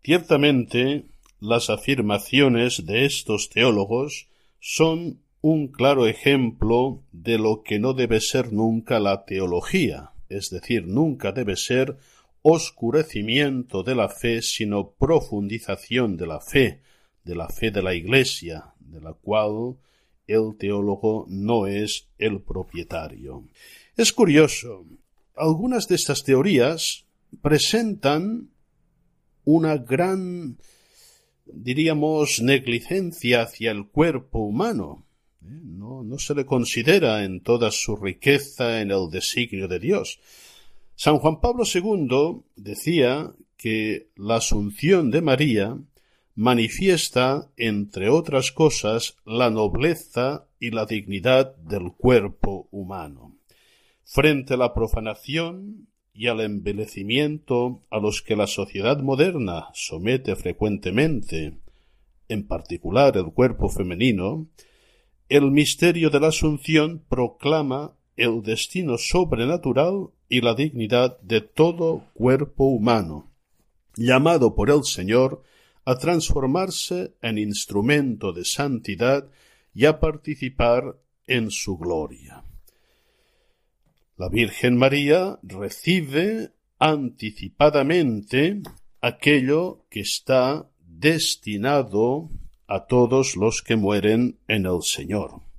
Ciertamente, 0.03 1.07
las 1.39 1.71
afirmaciones 1.71 2.85
de 2.85 3.05
estos 3.05 3.49
teólogos 3.49 4.27
son 4.59 5.21
un 5.43 5.69
claro 5.69 6.09
ejemplo 6.09 7.05
de 7.13 7.39
lo 7.39 7.63
que 7.63 7.79
no 7.79 7.93
debe 7.93 8.21
ser 8.21 8.53
nunca 8.53 8.99
la 8.99 9.25
teología, 9.25 10.11
es 10.29 10.51
decir, 10.51 10.89
nunca 10.89 11.31
debe 11.31 11.55
ser 11.55 11.97
oscurecimiento 12.43 13.83
de 13.83 13.95
la 13.95 14.09
fe, 14.09 14.43
sino 14.43 14.93
profundización 14.93 16.17
de 16.17 16.27
la 16.27 16.41
fe, 16.41 16.83
de 17.25 17.35
la 17.35 17.49
fe 17.49 17.71
de 17.71 17.83
la 17.83 17.95
Iglesia, 17.95 18.75
de 18.79 19.01
la 19.01 19.13
cual 19.13 19.77
el 20.27 20.57
teólogo 20.57 21.27
no 21.29 21.67
es 21.67 22.09
el 22.19 22.41
propietario. 22.41 23.49
Es 23.97 24.13
curioso, 24.13 24.87
algunas 25.37 25.89
de 25.89 25.97
estas 25.97 26.23
teorías 26.23 27.05
presentan 27.43 28.51
una 29.45 29.77
gran, 29.77 30.59
diríamos, 31.47 32.41
negligencia 32.43 33.43
hacia 33.43 33.71
el 33.73 33.89
cuerpo 33.89 34.41
humano. 34.41 35.07
¿eh? 35.43 35.61
No, 35.65 36.05
no 36.05 36.19
se 36.19 36.35
le 36.35 36.47
considera 36.47 37.25
en 37.25 37.41
toda 37.41 37.71
su 37.71 37.97
riqueza 37.97 38.81
en 38.81 38.91
el 38.91 39.11
designio 39.11 39.67
de 39.67 39.79
Dios. 39.79 40.21
San 41.03 41.17
Juan 41.17 41.41
Pablo 41.41 41.65
II 41.65 42.43
decía 42.57 43.33
que 43.57 44.11
la 44.17 44.37
asunción 44.37 45.11
de 45.11 45.23
María 45.23 45.79
manifiesta, 46.35 47.51
entre 47.57 48.11
otras 48.11 48.53
cosas, 48.53 49.17
la 49.25 49.49
nobleza 49.49 50.47
y 50.59 50.73
la 50.73 50.85
dignidad 50.85 51.57
del 51.57 51.93
cuerpo 51.97 52.69
humano. 52.71 53.35
Frente 54.05 54.53
a 54.53 54.57
la 54.59 54.75
profanación 54.75 55.89
y 56.13 56.27
al 56.27 56.43
embelecimiento 56.43 57.83
a 57.89 57.99
los 57.99 58.21
que 58.21 58.37
la 58.37 58.47
sociedad 58.47 58.99
moderna 58.99 59.69
somete 59.73 60.37
frecuentemente, 60.37 61.61
en 62.29 62.47
particular 62.47 63.17
el 63.17 63.33
cuerpo 63.33 63.71
femenino, 63.71 64.49
el 65.31 65.51
misterio 65.51 66.11
de 66.11 66.21
la 66.21 66.29
Asunción 66.29 67.03
proclama 67.09 67.97
el 68.19 68.43
destino 68.43 68.99
sobrenatural 68.99 70.11
y 70.31 70.41
la 70.41 70.55
dignidad 70.55 71.21
de 71.21 71.43
todo 71.43 72.07
cuerpo 72.15 72.65
humano, 72.65 73.31
llamado 73.97 74.55
por 74.55 74.71
el 74.71 74.85
Señor 74.85 75.43
a 75.85 75.99
transformarse 75.99 77.15
en 77.21 77.37
instrumento 77.37 78.33
de 78.33 78.45
santidad 78.45 79.29
y 79.75 79.87
a 79.87 79.99
participar 79.99 80.97
en 81.27 81.51
su 81.51 81.77
gloria. 81.77 82.45
La 84.17 84.29
Virgen 84.29 84.77
María 84.77 85.39
recibe 85.43 86.53
anticipadamente 86.79 88.63
aquello 89.01 89.85
que 89.91 90.01
está 90.01 90.71
destinado 90.79 92.31
a 92.69 92.87
todos 92.87 93.35
los 93.35 93.63
que 93.63 93.75
mueren 93.75 94.39
en 94.47 94.67
el 94.67 94.83
Señor. 94.83 95.50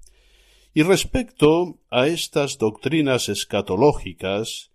Y 0.74 0.84
respecto 0.84 1.80
a 1.90 2.08
estas 2.08 2.58
doctrinas 2.58 3.28
escatológicas, 3.28 4.72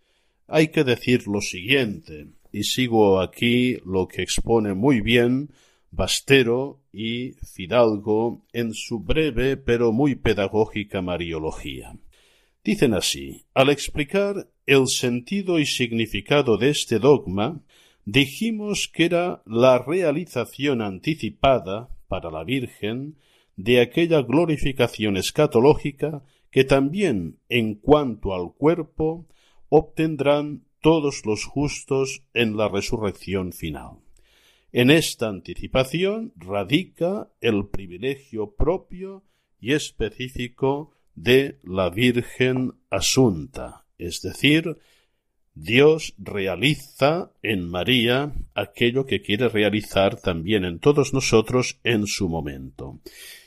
hay 0.46 0.68
que 0.68 0.85
decir 0.85 1.26
lo 1.26 1.40
siguiente, 1.40 2.28
y 2.52 2.64
sigo 2.64 3.20
aquí 3.20 3.78
lo 3.85 4.06
que 4.06 4.22
expone 4.22 4.74
muy 4.74 5.00
bien 5.00 5.50
Bastero 5.90 6.82
y 6.92 7.32
Fidalgo 7.54 8.44
en 8.52 8.74
su 8.74 9.00
breve 9.00 9.56
pero 9.56 9.92
muy 9.92 10.16
pedagógica 10.16 11.00
Mariología. 11.00 11.96
Dicen 12.62 12.92
así, 12.92 13.44
al 13.54 13.70
explicar 13.70 14.50
el 14.66 14.88
sentido 14.88 15.59
y 15.59 15.64
significado 15.64 16.59
de 16.59 16.70
este 16.70 16.98
dogma, 16.98 17.62
dijimos 18.04 18.90
que 18.92 19.06
era 19.06 19.42
la 19.46 19.78
realización 19.78 20.82
anticipada 20.82 21.88
para 22.09 22.30
la 22.30 22.44
Virgen 22.44 23.16
de 23.56 23.80
aquella 23.80 24.22
glorificación 24.22 25.16
escatológica 25.16 26.22
que 26.50 26.64
también 26.64 27.38
en 27.48 27.74
cuanto 27.74 28.34
al 28.34 28.52
cuerpo 28.54 29.26
obtendrán 29.68 30.64
todos 30.80 31.26
los 31.26 31.44
justos 31.44 32.22
en 32.32 32.56
la 32.56 32.68
resurrección 32.68 33.52
final. 33.52 33.98
En 34.72 34.90
esta 34.90 35.28
anticipación 35.28 36.32
radica 36.36 37.28
el 37.40 37.66
privilegio 37.66 38.54
propio 38.54 39.24
y 39.58 39.72
específico 39.72 40.92
de 41.14 41.58
la 41.62 41.88
Virgen 41.88 42.74
Asunta, 42.90 43.86
es 43.98 44.20
decir, 44.20 44.76
Dios 45.54 46.14
realiza 46.18 47.32
en 47.42 47.66
María 47.66 48.34
aquello 48.54 49.06
que 49.06 49.22
quiere 49.22 49.48
realizar 49.48 50.20
también 50.20 50.66
en 50.66 50.78
todos 50.78 51.14
nosotros 51.14 51.80
en 51.82 52.06
su 52.06 52.28
momento. 52.28 53.00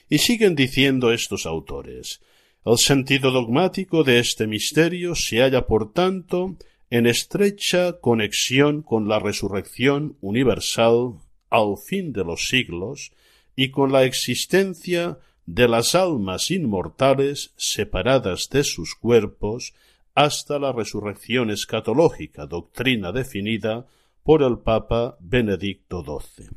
Y 0.10 0.18
siguen 0.18 0.56
diciendo 0.56 1.12
estos 1.12 1.46
autores 1.46 2.20
el 2.66 2.78
sentido 2.78 3.32
dogmático 3.32 4.04
de 4.04 4.20
este 4.20 4.46
misterio 4.46 5.16
se 5.16 5.42
halla, 5.42 5.66
por 5.66 5.94
tanto, 5.94 6.58
en 6.90 7.08
estrecha 7.08 8.00
conexión 8.02 8.82
con 8.82 9.08
la 9.08 9.18
resurrección 9.18 10.18
universal 10.20 11.14
al 11.50 11.78
fin 11.78 12.12
de 12.12 12.26
los 12.26 12.50
siglos 12.50 13.12
y 13.56 13.72
con 13.72 13.94
la 13.94 14.04
existencia 14.04 15.20
de 15.46 15.68
las 15.68 15.96
almas 15.96 16.52
inmortales 16.52 17.54
separadas 17.56 18.50
de 18.52 18.64
sus 18.64 18.94
cuerpos 18.94 19.74
hasta 20.14 20.60
la 20.60 20.74
resurrección 20.74 21.52
escatológica, 21.52 22.46
doctrina 22.46 23.14
definida 23.14 23.88
por 24.24 24.44
el 24.44 24.60
Papa 24.60 25.18
Benedicto 25.22 26.04
XII. 26.04 26.50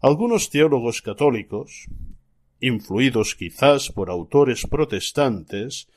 Algunos 0.00 0.48
teólogos 0.48 1.02
católicos, 1.02 1.86
influidos 2.60 3.34
quizás 3.34 3.90
por 3.90 4.10
autores 4.10 4.66
protestantes, 4.66 5.88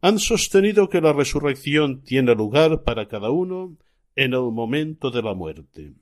han 0.00 0.18
sostenido 0.18 0.88
que 0.88 1.00
la 1.00 1.12
resurrección 1.12 2.02
tiene 2.02 2.34
lugar 2.34 2.82
para 2.82 3.08
cada 3.08 3.30
uno 3.30 3.76
en 4.14 4.32
el 4.34 4.50
momento 4.52 5.10
de 5.10 5.22
la 5.22 5.34
muerte. 5.34 5.92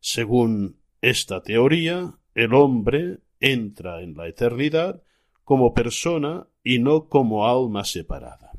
Según 0.00 0.76
esta 1.02 1.42
teoría, 1.42 2.14
el 2.34 2.54
hombre 2.54 3.18
entra 3.40 4.02
en 4.02 4.14
la 4.16 4.28
eternidad 4.28 5.02
como 5.44 5.74
persona 5.74 6.46
y 6.62 6.78
no 6.78 7.08
como 7.08 7.46
alma 7.46 7.84
separada. 7.84 8.52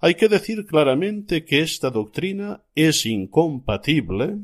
Hay 0.00 0.14
que 0.14 0.28
decir 0.28 0.66
claramente 0.66 1.44
que 1.44 1.60
esta 1.60 1.90
doctrina 1.90 2.62
es 2.74 3.06
incompatible 3.06 4.38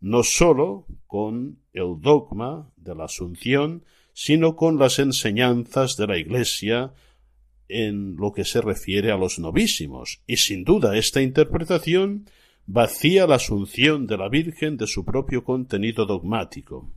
no 0.00 0.22
sólo 0.22 0.86
con 1.06 1.58
el 1.72 2.00
dogma 2.00 2.70
de 2.76 2.94
la 2.94 3.04
Asunción, 3.04 3.84
sino 4.20 4.56
con 4.56 4.80
las 4.80 4.98
enseñanzas 4.98 5.96
de 5.96 6.08
la 6.08 6.18
Iglesia 6.18 6.92
en 7.68 8.16
lo 8.16 8.32
que 8.32 8.44
se 8.44 8.60
refiere 8.60 9.12
a 9.12 9.16
los 9.16 9.38
novísimos, 9.38 10.22
y 10.26 10.38
sin 10.38 10.64
duda 10.64 10.96
esta 10.96 11.22
interpretación 11.22 12.26
vacía 12.66 13.28
la 13.28 13.36
asunción 13.36 14.08
de 14.08 14.16
la 14.16 14.28
Virgen 14.28 14.76
de 14.76 14.88
su 14.88 15.04
propio 15.04 15.44
contenido 15.44 16.04
dogmático, 16.04 16.90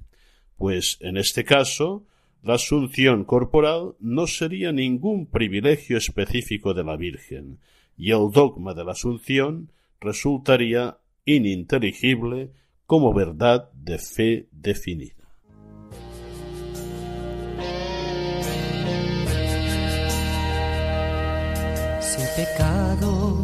pues 0.58 0.98
en 1.00 1.16
este 1.16 1.44
caso 1.44 2.08
la 2.42 2.56
asunción 2.56 3.24
corporal 3.24 3.94
no 4.00 4.26
sería 4.26 4.72
ningún 4.72 5.28
privilegio 5.28 5.98
específico 5.98 6.74
de 6.74 6.84
la 6.84 6.98
Virgen, 6.98 7.60
y 7.96 8.10
el 8.10 8.32
dogma 8.32 8.74
de 8.74 8.84
la 8.84 8.94
asunción 8.94 9.72
resultaría 10.00 10.98
ininteligible 11.26 12.50
como 12.88 13.14
verdad 13.14 13.72
de 13.74 14.00
fe 14.00 14.48
definida. 14.52 15.21
Pecado 22.46 23.40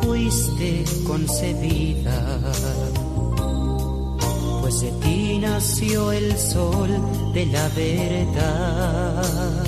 fuiste 0.00 0.84
concebida, 1.06 2.18
pues 4.60 4.80
de 4.80 4.90
ti 5.02 5.38
nació 5.38 6.12
el 6.12 6.36
sol 6.38 6.88
de 7.34 7.46
la 7.46 7.68
verdad. 7.68 9.66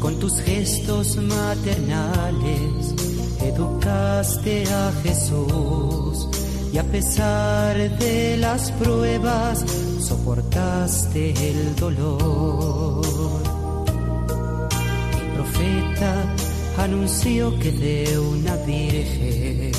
Con 0.00 0.18
tus 0.18 0.40
gestos 0.40 1.16
maternales 1.16 2.94
educaste 3.42 4.64
a 4.72 4.92
Jesús 5.02 6.28
y 6.72 6.78
a 6.78 6.84
pesar 6.84 7.76
de 7.98 8.36
las 8.38 8.70
pruebas 8.72 9.64
soportaste 10.00 11.34
el 11.50 11.76
dolor. 11.76 13.02
El 15.20 15.32
profeta 15.34 16.47
anunció 16.78 17.58
que 17.58 17.72
de 17.72 18.18
una 18.18 18.56
virgen 18.56 19.72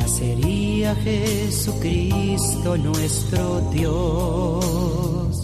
nacería 0.00 0.94
Jesucristo 0.96 2.76
nuestro 2.78 3.60
Dios. 3.72 5.42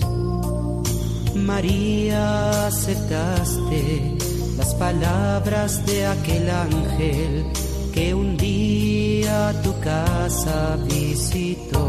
María 1.35 2.67
aceptaste 2.67 4.17
las 4.57 4.75
palabras 4.77 5.85
de 5.87 6.07
aquel 6.07 6.49
ángel 6.51 7.45
que 7.93 8.15
un 8.15 8.37
día 8.39 9.55
tu 9.63 9.79
casa 9.81 10.79
visitó. 10.89 11.83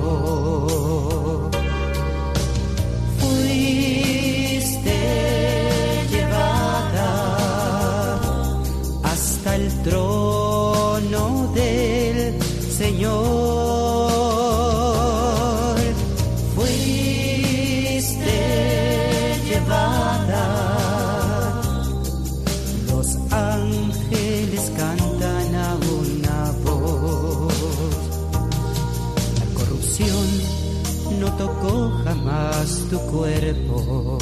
Trono 9.83 11.51
del 11.53 12.41
Señor. 12.77 13.23
Fuiste 16.55 18.35
llevada. 19.47 20.45
Los 22.89 23.17
ángeles 23.31 24.71
cantan 24.77 25.55
a 25.55 25.75
una 25.99 26.51
voz. 26.63 27.53
La 29.39 29.45
corrupción 29.59 30.27
no 31.19 31.27
tocó 31.33 31.91
jamás 32.05 32.67
tu 32.89 32.97
cuerpo. 33.11 34.19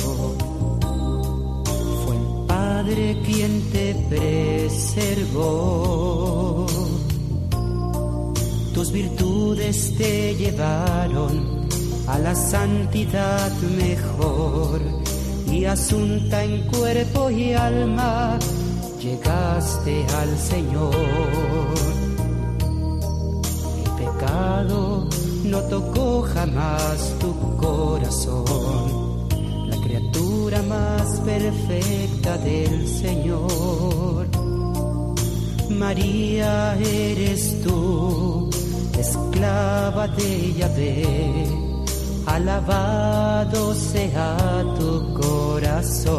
Padre 2.92 3.16
quien 3.26 3.62
te 3.72 3.96
preservó. 4.10 5.48
Tus 8.74 8.92
virtudes 8.92 9.96
te 9.98 10.36
llevaron 10.36 11.70
a 12.08 12.20
la 12.20 12.36
santidad 12.36 13.50
mejor 13.78 14.82
y 15.50 15.64
asunta 15.64 16.44
en 16.44 16.68
cuerpo 16.68 17.32
y 17.32 17.54
alma 17.54 18.38
llegaste 19.00 20.06
al 20.22 20.38
Señor. 20.38 20.94
El 23.86 23.92
pecado 24.04 25.08
no 25.46 25.62
tocó 25.62 26.24
jamás 26.24 27.14
tu 27.20 27.56
corazón, 27.56 29.30
la 29.70 29.78
criatura 29.78 30.31
más 30.50 31.20
perfecta 31.22 32.38
del 32.40 32.88
Señor. 32.88 34.28
María 35.70 36.76
eres 36.80 37.62
tú, 37.64 38.50
esclava 38.98 40.08
de 40.08 40.54
Yahvé, 40.54 41.46
alabado 42.26 43.76
sea 43.76 44.64
tu 44.80 45.14
corazón. 45.14 46.12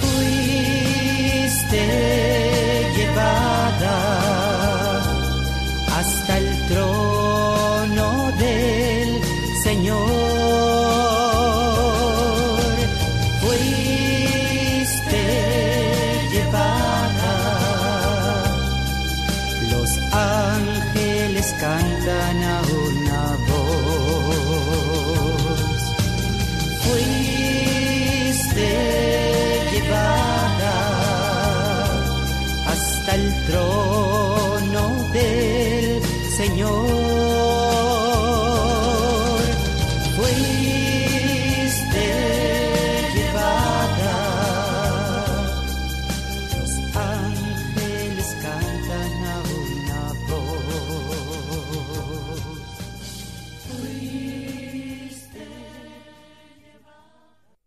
Fuiste 0.00 1.82
llevada 2.96 3.96
hasta 5.98 6.38
el 6.38 6.66
trono 6.68 7.05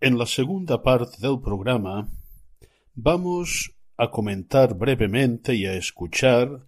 En 0.09 0.17
la 0.17 0.25
segunda 0.25 0.81
parte 0.81 1.17
del 1.19 1.39
programa 1.39 2.09
vamos 2.95 3.75
a 3.95 4.09
comentar 4.09 4.73
brevemente 4.73 5.53
y 5.53 5.67
a 5.67 5.75
escuchar 5.75 6.65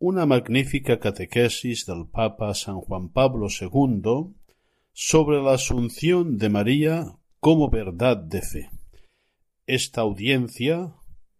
una 0.00 0.26
magnífica 0.26 0.98
catequesis 0.98 1.86
del 1.86 2.08
Papa 2.08 2.52
San 2.54 2.80
Juan 2.80 3.10
Pablo 3.10 3.46
II 3.46 4.34
sobre 4.92 5.40
la 5.40 5.52
asunción 5.52 6.38
de 6.38 6.48
María 6.48 7.16
como 7.38 7.70
verdad 7.70 8.16
de 8.16 8.42
fe. 8.42 8.68
Esta 9.68 10.00
audiencia 10.00 10.92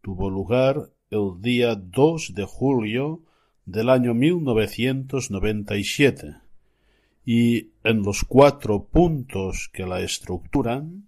tuvo 0.02 0.30
lugar 0.30 0.92
el 1.10 1.40
día 1.40 1.74
2 1.74 2.34
de 2.34 2.44
julio 2.44 3.24
del 3.64 3.90
año 3.90 4.14
1997 4.14 6.36
y 7.24 7.70
en 7.82 8.04
los 8.04 8.22
cuatro 8.22 8.84
puntos 8.84 9.68
que 9.72 9.86
la 9.86 10.02
estructuran, 10.02 11.06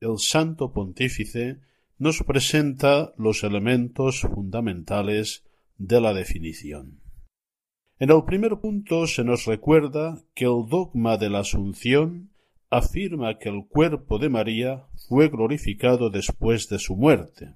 el 0.00 0.18
Santo 0.18 0.72
Pontífice 0.72 1.58
nos 1.98 2.22
presenta 2.22 3.14
los 3.16 3.42
elementos 3.42 4.20
fundamentales 4.20 5.44
de 5.78 6.00
la 6.00 6.12
definición. 6.12 7.00
En 7.98 8.10
el 8.10 8.24
primer 8.24 8.58
punto 8.60 9.06
se 9.06 9.24
nos 9.24 9.46
recuerda 9.46 10.22
que 10.34 10.44
el 10.44 10.66
dogma 10.68 11.16
de 11.16 11.30
la 11.30 11.40
Asunción 11.40 12.30
afirma 12.68 13.38
que 13.38 13.48
el 13.48 13.66
cuerpo 13.66 14.18
de 14.18 14.28
María 14.28 14.84
fue 15.08 15.28
glorificado 15.28 16.10
después 16.10 16.68
de 16.68 16.78
su 16.78 16.96
muerte, 16.96 17.54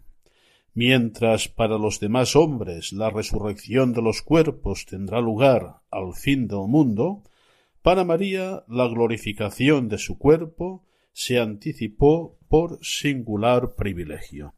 mientras 0.72 1.48
para 1.48 1.76
los 1.76 2.00
demás 2.00 2.37
hombres 2.37 2.92
la 2.92 3.11
resurrección 3.11 3.92
de 3.92 4.00
los 4.00 4.22
cuerpos 4.22 4.87
tendrá 4.87 5.20
lugar 5.20 5.81
al 5.90 6.14
fin 6.14 6.48
del 6.48 6.68
mundo, 6.68 7.22
para 7.83 8.05
María 8.05 8.64
la 8.68 8.87
glorificación 8.88 9.88
de 9.88 9.98
su 9.98 10.16
cuerpo 10.16 10.85
se 11.12 11.38
anticipó 11.38 12.38
por 12.49 12.79
singular 12.83 13.75
privilegio. 13.75 14.55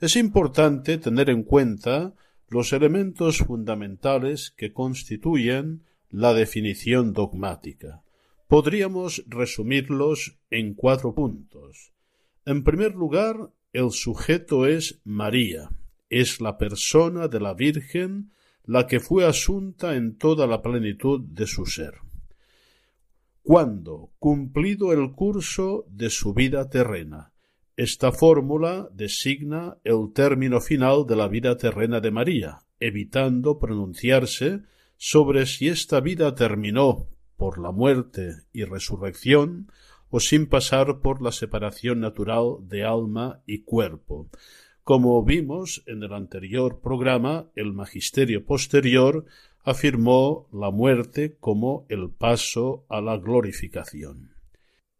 Es 0.00 0.16
importante 0.16 0.98
tener 0.98 1.30
en 1.30 1.42
cuenta 1.42 2.14
los 2.48 2.72
elementos 2.72 3.38
fundamentales 3.38 4.52
que 4.56 4.72
constituyen 4.72 5.82
la 6.10 6.32
definición 6.32 7.12
dogmática. 7.12 8.02
Podríamos 8.46 9.24
resumirlos 9.26 10.38
en 10.50 10.74
cuatro 10.74 11.14
puntos. 11.14 11.92
En 12.46 12.64
primer 12.64 12.94
lugar, 12.94 13.50
el 13.72 13.90
sujeto 13.90 14.66
es 14.66 15.00
María, 15.04 15.68
es 16.08 16.40
la 16.40 16.56
persona 16.56 17.28
de 17.28 17.40
la 17.40 17.52
Virgen, 17.52 18.30
la 18.64 18.86
que 18.86 19.00
fue 19.00 19.26
asunta 19.26 19.96
en 19.96 20.16
toda 20.16 20.46
la 20.46 20.62
plenitud 20.62 21.20
de 21.20 21.46
su 21.46 21.66
ser. 21.66 21.94
Cuando, 23.48 24.10
cumplido 24.18 24.92
el 24.92 25.12
curso 25.12 25.86
de 25.88 26.10
su 26.10 26.34
vida 26.34 26.68
terrena, 26.68 27.32
esta 27.78 28.12
fórmula 28.12 28.90
designa 28.92 29.78
el 29.84 30.12
término 30.12 30.60
final 30.60 31.06
de 31.06 31.16
la 31.16 31.28
vida 31.28 31.56
terrena 31.56 32.00
de 32.00 32.10
María, 32.10 32.58
evitando 32.78 33.58
pronunciarse 33.58 34.64
sobre 34.98 35.46
si 35.46 35.68
esta 35.68 36.00
vida 36.00 36.34
terminó 36.34 37.08
por 37.38 37.58
la 37.58 37.72
muerte 37.72 38.34
y 38.52 38.64
resurrección 38.64 39.72
o 40.10 40.20
sin 40.20 40.46
pasar 40.46 41.00
por 41.00 41.22
la 41.22 41.32
separación 41.32 42.00
natural 42.00 42.56
de 42.68 42.84
alma 42.84 43.40
y 43.46 43.60
cuerpo. 43.60 44.28
Como 44.84 45.24
vimos 45.24 45.82
en 45.86 46.02
el 46.02 46.12
anterior 46.12 46.80
programa, 46.82 47.46
el 47.56 47.72
magisterio 47.72 48.44
posterior 48.44 49.24
afirmó 49.62 50.48
la 50.52 50.70
muerte 50.70 51.36
como 51.38 51.86
el 51.88 52.10
paso 52.10 52.86
a 52.88 53.00
la 53.00 53.16
glorificación. 53.16 54.32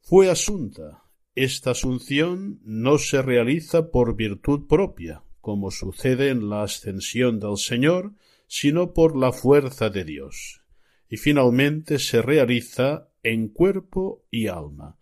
Fue 0.00 0.30
asunta. 0.30 1.04
Esta 1.34 1.70
asunción 1.70 2.60
no 2.64 2.98
se 2.98 3.22
realiza 3.22 3.90
por 3.90 4.16
virtud 4.16 4.66
propia, 4.66 5.22
como 5.40 5.70
sucede 5.70 6.30
en 6.30 6.48
la 6.48 6.62
ascensión 6.62 7.38
del 7.38 7.56
Señor, 7.58 8.12
sino 8.46 8.92
por 8.92 9.16
la 9.16 9.32
fuerza 9.32 9.90
de 9.90 10.04
Dios. 10.04 10.62
Y 11.08 11.16
finalmente 11.16 11.98
se 11.98 12.22
realiza 12.22 13.08
en 13.22 13.48
cuerpo 13.48 14.24
y 14.30 14.48
alma. 14.48 14.98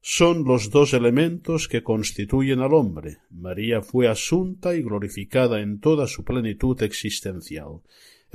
Son 0.00 0.44
los 0.44 0.70
dos 0.70 0.94
elementos 0.94 1.66
que 1.66 1.82
constituyen 1.82 2.60
al 2.60 2.74
hombre. 2.74 3.18
María 3.28 3.82
fue 3.82 4.08
asunta 4.08 4.74
y 4.74 4.82
glorificada 4.82 5.60
en 5.60 5.80
toda 5.80 6.06
su 6.06 6.24
plenitud 6.24 6.80
existencial. 6.82 7.80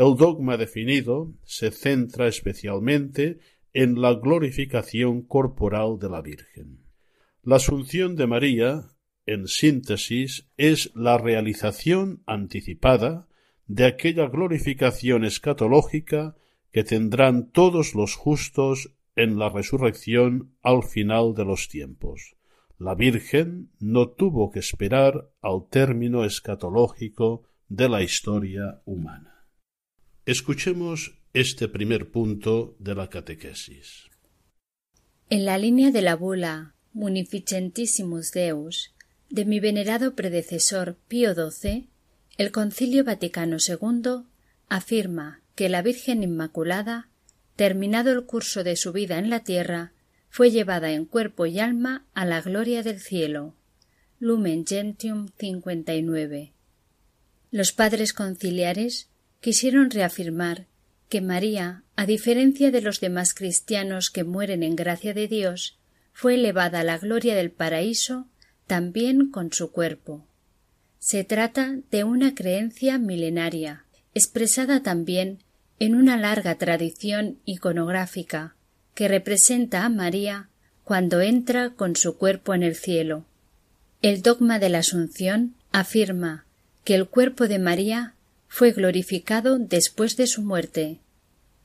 El 0.01 0.15
dogma 0.17 0.57
definido 0.57 1.31
se 1.43 1.69
centra 1.69 2.27
especialmente 2.27 3.37
en 3.71 4.01
la 4.01 4.15
glorificación 4.15 5.21
corporal 5.21 5.99
de 5.99 6.09
la 6.09 6.23
Virgen. 6.23 6.79
La 7.43 7.57
asunción 7.57 8.15
de 8.15 8.25
María, 8.25 8.89
en 9.27 9.47
síntesis, 9.47 10.49
es 10.57 10.91
la 10.95 11.19
realización 11.19 12.23
anticipada 12.25 13.27
de 13.67 13.85
aquella 13.85 14.25
glorificación 14.25 15.23
escatológica 15.23 16.35
que 16.71 16.83
tendrán 16.83 17.51
todos 17.51 17.93
los 17.93 18.15
justos 18.15 18.95
en 19.15 19.37
la 19.37 19.49
resurrección 19.49 20.55
al 20.63 20.81
final 20.81 21.35
de 21.35 21.45
los 21.45 21.69
tiempos. 21.69 22.37
La 22.79 22.95
Virgen 22.95 23.69
no 23.79 24.09
tuvo 24.09 24.49
que 24.49 24.61
esperar 24.61 25.29
al 25.43 25.67
término 25.69 26.25
escatológico 26.25 27.43
de 27.69 27.87
la 27.87 28.01
historia 28.01 28.81
humana. 28.85 29.30
Escuchemos 30.27 31.19
este 31.33 31.67
primer 31.67 32.11
punto 32.11 32.75
de 32.77 32.93
la 32.93 33.09
catequesis. 33.09 34.11
En 35.31 35.45
la 35.45 35.57
línea 35.57 35.89
de 35.89 36.03
la 36.03 36.15
bula 36.15 36.75
Munificentissimus 36.93 38.31
Deus 38.31 38.93
de 39.31 39.45
mi 39.45 39.59
venerado 39.59 40.13
predecesor 40.13 40.99
Pío 41.07 41.33
XII, 41.33 41.89
el 42.37 42.51
Concilio 42.51 43.03
Vaticano 43.03 43.57
II 43.67 44.27
afirma 44.69 45.41
que 45.55 45.69
la 45.69 45.81
Virgen 45.81 46.21
Inmaculada, 46.21 47.09
terminado 47.55 48.11
el 48.11 48.27
curso 48.27 48.63
de 48.63 48.75
su 48.75 48.91
vida 48.93 49.17
en 49.17 49.31
la 49.31 49.43
tierra, 49.43 49.93
fue 50.29 50.51
llevada 50.51 50.91
en 50.91 51.05
cuerpo 51.05 51.47
y 51.47 51.59
alma 51.59 52.05
a 52.13 52.25
la 52.25 52.41
gloria 52.41 52.83
del 52.83 52.99
cielo. 52.99 53.55
Lumen 54.19 54.67
Gentium 54.67 55.29
59. 55.39 56.53
Los 57.49 57.71
padres 57.71 58.13
conciliares 58.13 59.10
quisieron 59.41 59.89
reafirmar 59.89 60.67
que 61.09 61.19
María, 61.19 61.83
a 61.97 62.05
diferencia 62.05 62.71
de 62.71 62.81
los 62.81 63.01
demás 63.01 63.33
cristianos 63.33 64.09
que 64.09 64.23
mueren 64.23 64.63
en 64.63 64.77
gracia 64.77 65.13
de 65.13 65.27
Dios, 65.27 65.77
fue 66.13 66.35
elevada 66.35 66.79
a 66.79 66.83
la 66.83 66.97
gloria 66.97 67.35
del 67.35 67.51
paraíso 67.51 68.27
también 68.67 69.29
con 69.29 69.51
su 69.51 69.71
cuerpo. 69.71 70.25
Se 70.99 71.23
trata 71.23 71.75
de 71.89 72.03
una 72.05 72.35
creencia 72.35 72.97
milenaria, 72.97 73.85
expresada 74.13 74.83
también 74.83 75.39
en 75.79 75.95
una 75.95 76.15
larga 76.15 76.55
tradición 76.55 77.39
iconográfica 77.43 78.55
que 78.93 79.07
representa 79.07 79.83
a 79.83 79.89
María 79.89 80.49
cuando 80.83 81.21
entra 81.21 81.71
con 81.71 81.95
su 81.95 82.17
cuerpo 82.17 82.53
en 82.53 82.63
el 82.63 82.75
cielo. 82.75 83.25
El 84.01 84.21
dogma 84.21 84.59
de 84.59 84.69
la 84.69 84.79
Asunción 84.79 85.55
afirma 85.71 86.45
que 86.83 86.95
el 86.95 87.07
cuerpo 87.07 87.47
de 87.47 87.59
María 87.59 88.15
fue 88.53 88.73
glorificado 88.73 89.59
después 89.59 90.17
de 90.17 90.27
su 90.27 90.41
muerte. 90.41 90.99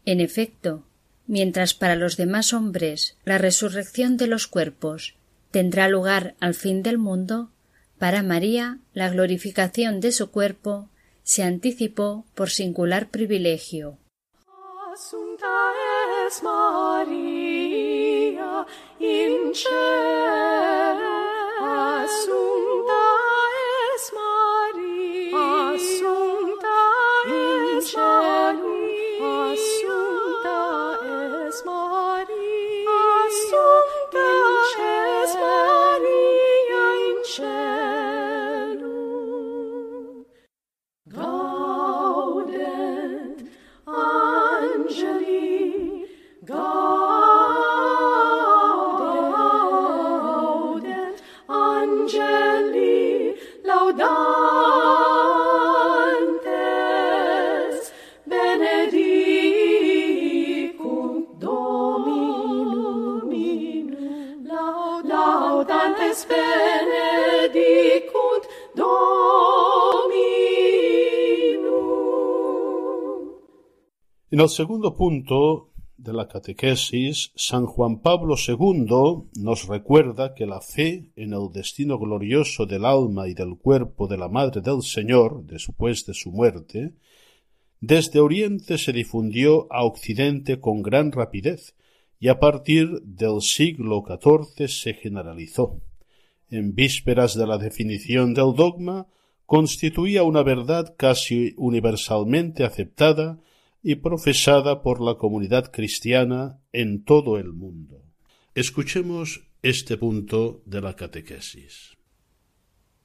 En 0.05 0.21
efecto, 0.21 0.85
mientras 1.27 1.75
para 1.75 1.97
los 1.97 2.17
demás 2.17 2.53
hombres 2.53 3.17
la 3.25 3.39
resurrección 3.39 4.17
de 4.17 4.29
los 4.29 4.47
cuerpos 4.47 5.17
tendrá 5.51 5.89
lugar 5.89 6.37
al 6.39 6.55
fin 6.55 6.85
del 6.85 6.99
mundo, 6.99 7.51
para 7.99 8.23
María, 8.23 8.79
la 8.95 9.09
glorificación 9.09 9.99
de 9.99 10.13
su 10.13 10.31
cuerpo 10.31 10.89
se 11.25 11.43
anticipó 11.43 12.25
por 12.37 12.51
singular 12.51 13.09
privilegio. 13.09 13.99
Segundo 74.49 74.95
punto 74.95 75.71
de 75.97 76.13
la 76.13 76.29
catequesis, 76.29 77.33
San 77.37 77.67
Juan 77.67 78.01
Pablo 78.01 78.37
II 78.37 79.29
nos 79.41 79.67
recuerda 79.67 80.35
que 80.35 80.47
la 80.47 80.61
fe 80.61 81.11
en 81.17 81.33
el 81.33 81.51
destino 81.53 81.99
glorioso 81.99 82.67
del 82.67 82.85
alma 82.85 83.29
y 83.29 83.35
del 83.35 83.57
cuerpo 83.57 84.07
de 84.07 84.19
la 84.19 84.29
Madre 84.29 84.61
del 84.61 84.83
Señor, 84.83 85.45
después 85.45 86.05
de 86.07 86.15
su 86.15 86.31
muerte, 86.31 86.93
desde 87.81 88.21
Oriente 88.21 88.79
se 88.79 88.93
difundió 88.93 89.67
a 89.71 89.85
Occidente 89.85 90.61
con 90.61 90.83
gran 90.83 91.13
rapidez 91.13 91.75
y 92.19 92.29
a 92.29 92.39
partir 92.39 93.03
del 93.03 93.41
siglo 93.41 94.05
XIV 94.07 94.69
se 94.69 94.95
generalizó. 94.95 95.81
En 96.51 96.75
vísperas 96.75 97.35
de 97.35 97.47
la 97.47 97.59
definición 97.59 98.35
del 98.35 98.55
dogma, 98.55 99.07
constituía 99.47 100.25
una 100.25 100.43
verdad 100.43 100.95
casi 100.97 101.55
universalmente 101.57 102.65
aceptada 102.65 103.41
y 103.89 103.95
profesada 103.95 104.83
por 104.83 105.01
la 105.01 105.15
comunidad 105.15 105.71
cristiana 105.71 106.59
en 106.73 107.05
todo 107.05 107.39
el 107.39 107.53
mundo. 107.53 108.03
Escuchemos 108.57 109.47
este 109.63 109.97
punto 109.97 110.61
de 110.67 110.81
la 110.81 110.97
catequesis. 110.97 111.97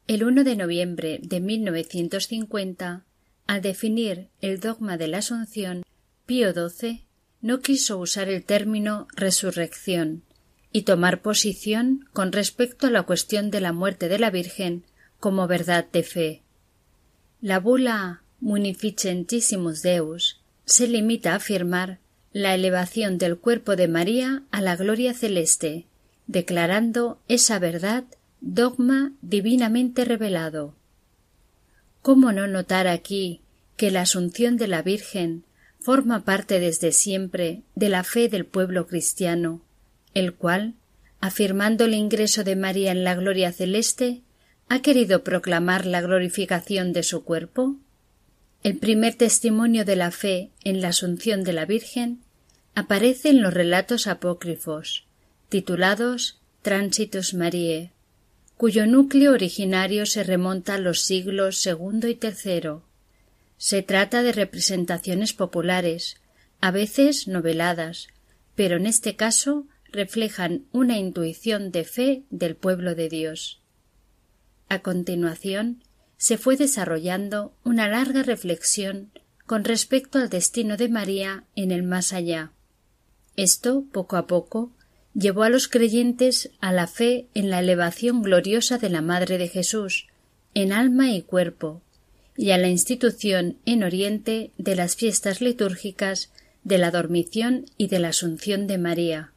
El 0.08 0.24
1 0.24 0.44
de 0.44 0.56
noviembre 0.56 1.20
de 1.22 1.40
1950, 1.40 3.06
al 3.46 3.62
definir 3.62 4.30
el 4.42 4.60
dogma 4.60 4.98
de 4.98 5.08
la 5.08 5.20
Asunción, 5.20 5.84
Pío 6.26 6.52
XII 6.52 7.06
no 7.42 7.60
quiso 7.60 8.00
usar 8.00 8.28
el 8.28 8.44
término 8.44 9.08
resurrección 9.16 10.24
y 10.72 10.82
tomar 10.82 11.22
posición 11.22 12.10
con 12.12 12.32
respecto 12.32 12.88
a 12.88 12.90
la 12.90 13.04
cuestión 13.04 13.52
de 13.52 13.62
la 13.62 13.72
muerte 13.72 14.10
de 14.10 14.18
la 14.18 14.32
Virgen 14.32 14.88
como 15.20 15.46
verdad 15.46 15.88
de 15.92 16.02
fe. 16.02 16.42
La 17.40 17.60
bula 17.60 18.24
Munificentissimus 18.40 19.84
Deus 19.84 20.41
se 20.72 20.88
limita 20.88 21.34
a 21.34 21.36
afirmar 21.36 22.00
la 22.32 22.56
elevación 22.56 23.18
del 23.18 23.38
cuerpo 23.38 23.76
de 23.76 23.90
María 23.90 24.44
a 24.52 24.62
la 24.62 24.78
gloria 24.78 25.14
celeste, 25.14 25.86
declarando 26.28 27.20
esa 27.28 27.60
verdad 27.60 28.06
dogma 28.40 29.12
divinamente 29.22 30.06
revelado. 30.06 30.74
¿Cómo 32.02 32.32
no 32.32 32.48
notar 32.48 32.88
aquí 32.88 33.42
que 33.76 33.92
la 33.92 34.04
Asunción 34.04 34.56
de 34.56 34.70
la 34.70 34.82
Virgen 34.82 35.44
forma 35.82 36.24
parte 36.24 36.62
desde 36.62 36.94
siempre 36.94 37.64
de 37.76 37.90
la 37.90 38.06
fe 38.06 38.30
del 38.30 38.46
pueblo 38.46 38.88
cristiano, 38.88 39.62
el 40.14 40.34
cual, 40.34 40.76
afirmando 41.20 41.84
el 41.84 41.96
ingreso 41.96 42.46
de 42.46 42.56
María 42.56 42.94
en 42.94 43.04
la 43.04 43.16
gloria 43.16 43.52
celeste, 43.52 44.22
ha 44.70 44.82
querido 44.82 45.26
proclamar 45.26 45.86
la 45.86 46.00
glorificación 46.00 46.94
de 46.94 47.04
su 47.04 47.26
cuerpo? 47.26 47.76
El 48.64 48.78
primer 48.78 49.16
testimonio 49.16 49.86
de 49.86 49.96
la 49.96 50.12
fe 50.12 50.52
en 50.64 50.82
la 50.82 50.90
Asunción 50.90 51.44
de 51.44 51.52
la 51.52 51.66
Virgen 51.66 52.22
aparece 52.76 53.30
en 53.30 53.42
los 53.42 53.56
relatos 53.56 54.06
apócrifos, 54.06 55.08
titulados 55.50 56.40
Tránsitos 56.62 57.34
Mariae, 57.34 57.92
cuyo 58.58 58.86
núcleo 58.86 59.32
originario 59.32 60.06
se 60.06 60.24
remonta 60.24 60.76
a 60.76 60.78
los 60.78 61.02
siglos 61.02 61.58
segundo 61.58 62.08
y 62.08 62.14
tercero. 62.14 62.84
Se 63.58 63.82
trata 63.82 64.22
de 64.22 64.32
representaciones 64.32 65.34
populares, 65.34 66.18
a 66.62 66.70
veces 66.70 67.28
noveladas, 67.28 68.10
pero 68.54 68.78
en 68.78 68.86
este 68.86 69.16
caso 69.16 69.66
reflejan 69.92 70.66
una 70.72 71.00
intuición 71.00 71.72
de 71.72 71.84
fe 71.84 72.24
del 72.30 72.56
pueblo 72.56 72.94
de 72.94 73.10
Dios. 73.10 73.60
A 74.70 74.84
continuación, 74.84 75.84
se 76.22 76.38
fue 76.38 76.56
desarrollando 76.56 77.52
una 77.64 77.88
larga 77.88 78.22
reflexión 78.22 79.10
con 79.48 79.64
respecto 79.64 80.20
al 80.20 80.30
destino 80.30 80.78
de 80.78 80.88
María 80.88 81.46
en 81.56 81.72
el 81.72 81.82
más 81.82 82.14
allá. 82.14 82.52
Esto, 83.36 83.86
poco 83.92 84.18
a 84.18 84.28
poco, 84.28 84.72
llevó 85.16 85.42
a 85.42 85.50
los 85.50 85.68
creyentes 85.68 86.52
a 86.60 86.72
la 86.74 86.86
fe 86.86 87.26
en 87.34 87.50
la 87.50 87.58
elevación 87.58 88.22
gloriosa 88.22 88.78
de 88.78 88.92
la 88.92 89.02
Madre 89.02 89.40
de 89.40 89.48
Jesús, 89.48 90.10
en 90.54 90.74
alma 90.74 91.10
y 91.10 91.24
cuerpo, 91.24 91.82
y 92.38 92.52
a 92.52 92.60
la 92.60 92.68
institución 92.68 93.58
en 93.66 93.82
Oriente 93.82 94.52
de 94.60 94.76
las 94.76 94.96
fiestas 94.96 95.42
litúrgicas 95.42 96.30
de 96.64 96.78
la 96.78 96.92
Dormición 96.92 97.66
y 97.78 97.88
de 97.88 97.98
la 97.98 98.10
Asunción 98.10 98.68
de 98.68 98.78
María. 98.78 99.32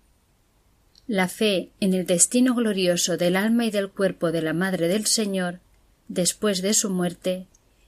La 1.07 1.29
fe 1.29 1.71
en 1.81 1.95
el 1.95 2.05
destino 2.05 2.55
glorioso 2.55 3.17
del 3.17 3.37
alma 3.37 3.65
y 3.65 3.71
del 3.71 3.89
cuerpo 3.89 4.33
de 4.33 4.43
la 4.43 4.53
Madre 4.53 4.87
del 4.87 5.07
Señor 5.07 5.61
después 6.09 6.63
de 6.63 6.75
su 6.75 6.91
muerte, 6.91 7.47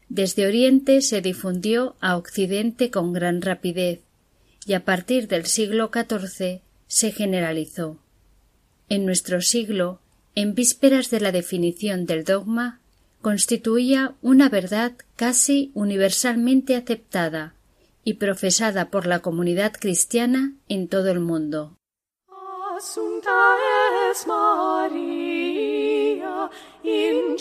desde 0.09 0.47
Oriente 0.47 1.03
se 1.03 1.21
difundió 1.21 1.97
a 2.01 2.17
Occidente 2.17 2.91
con 2.91 3.13
gran 3.13 3.43
rapidez, 3.43 4.01
y 4.67 4.75
a 4.75 4.85
partir 4.85 5.29
del 5.29 5.47
siglo 5.47 5.91
XIV 5.93 6.61
se 6.87 7.13
generalizó. 7.13 7.99
En 8.89 9.05
nuestro 9.05 9.41
siglo, 9.41 10.01
en 10.35 10.55
vísperas 10.55 11.11
de 11.11 11.21
la 11.21 11.33
definición 11.33 12.07
del 12.07 12.25
dogma, 12.25 12.81
constituía 13.21 14.15
una 14.23 14.49
verdad 14.49 14.93
casi 15.17 15.73
universalmente 15.75 16.77
aceptada 16.77 17.55
y 18.05 18.15
profesada 18.15 18.91
por 18.91 19.07
la 19.07 19.19
comunidad 19.19 19.73
cristiana 19.73 20.53
en 20.69 20.87
todo 20.87 21.11
el 21.11 21.19
mundo. 21.19 21.77
In 26.87 27.37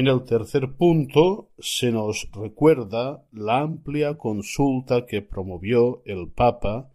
En 0.00 0.06
el 0.06 0.24
tercer 0.24 0.76
punto 0.78 1.50
se 1.58 1.92
nos 1.92 2.26
recuerda 2.32 3.22
la 3.32 3.60
amplia 3.60 4.16
consulta 4.16 5.04
que 5.04 5.20
promovió 5.20 6.00
el 6.06 6.30
Papa 6.30 6.90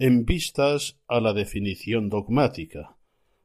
en 0.00 0.24
vistas 0.24 0.98
a 1.06 1.20
la 1.20 1.32
definición 1.32 2.08
dogmática. 2.08 2.96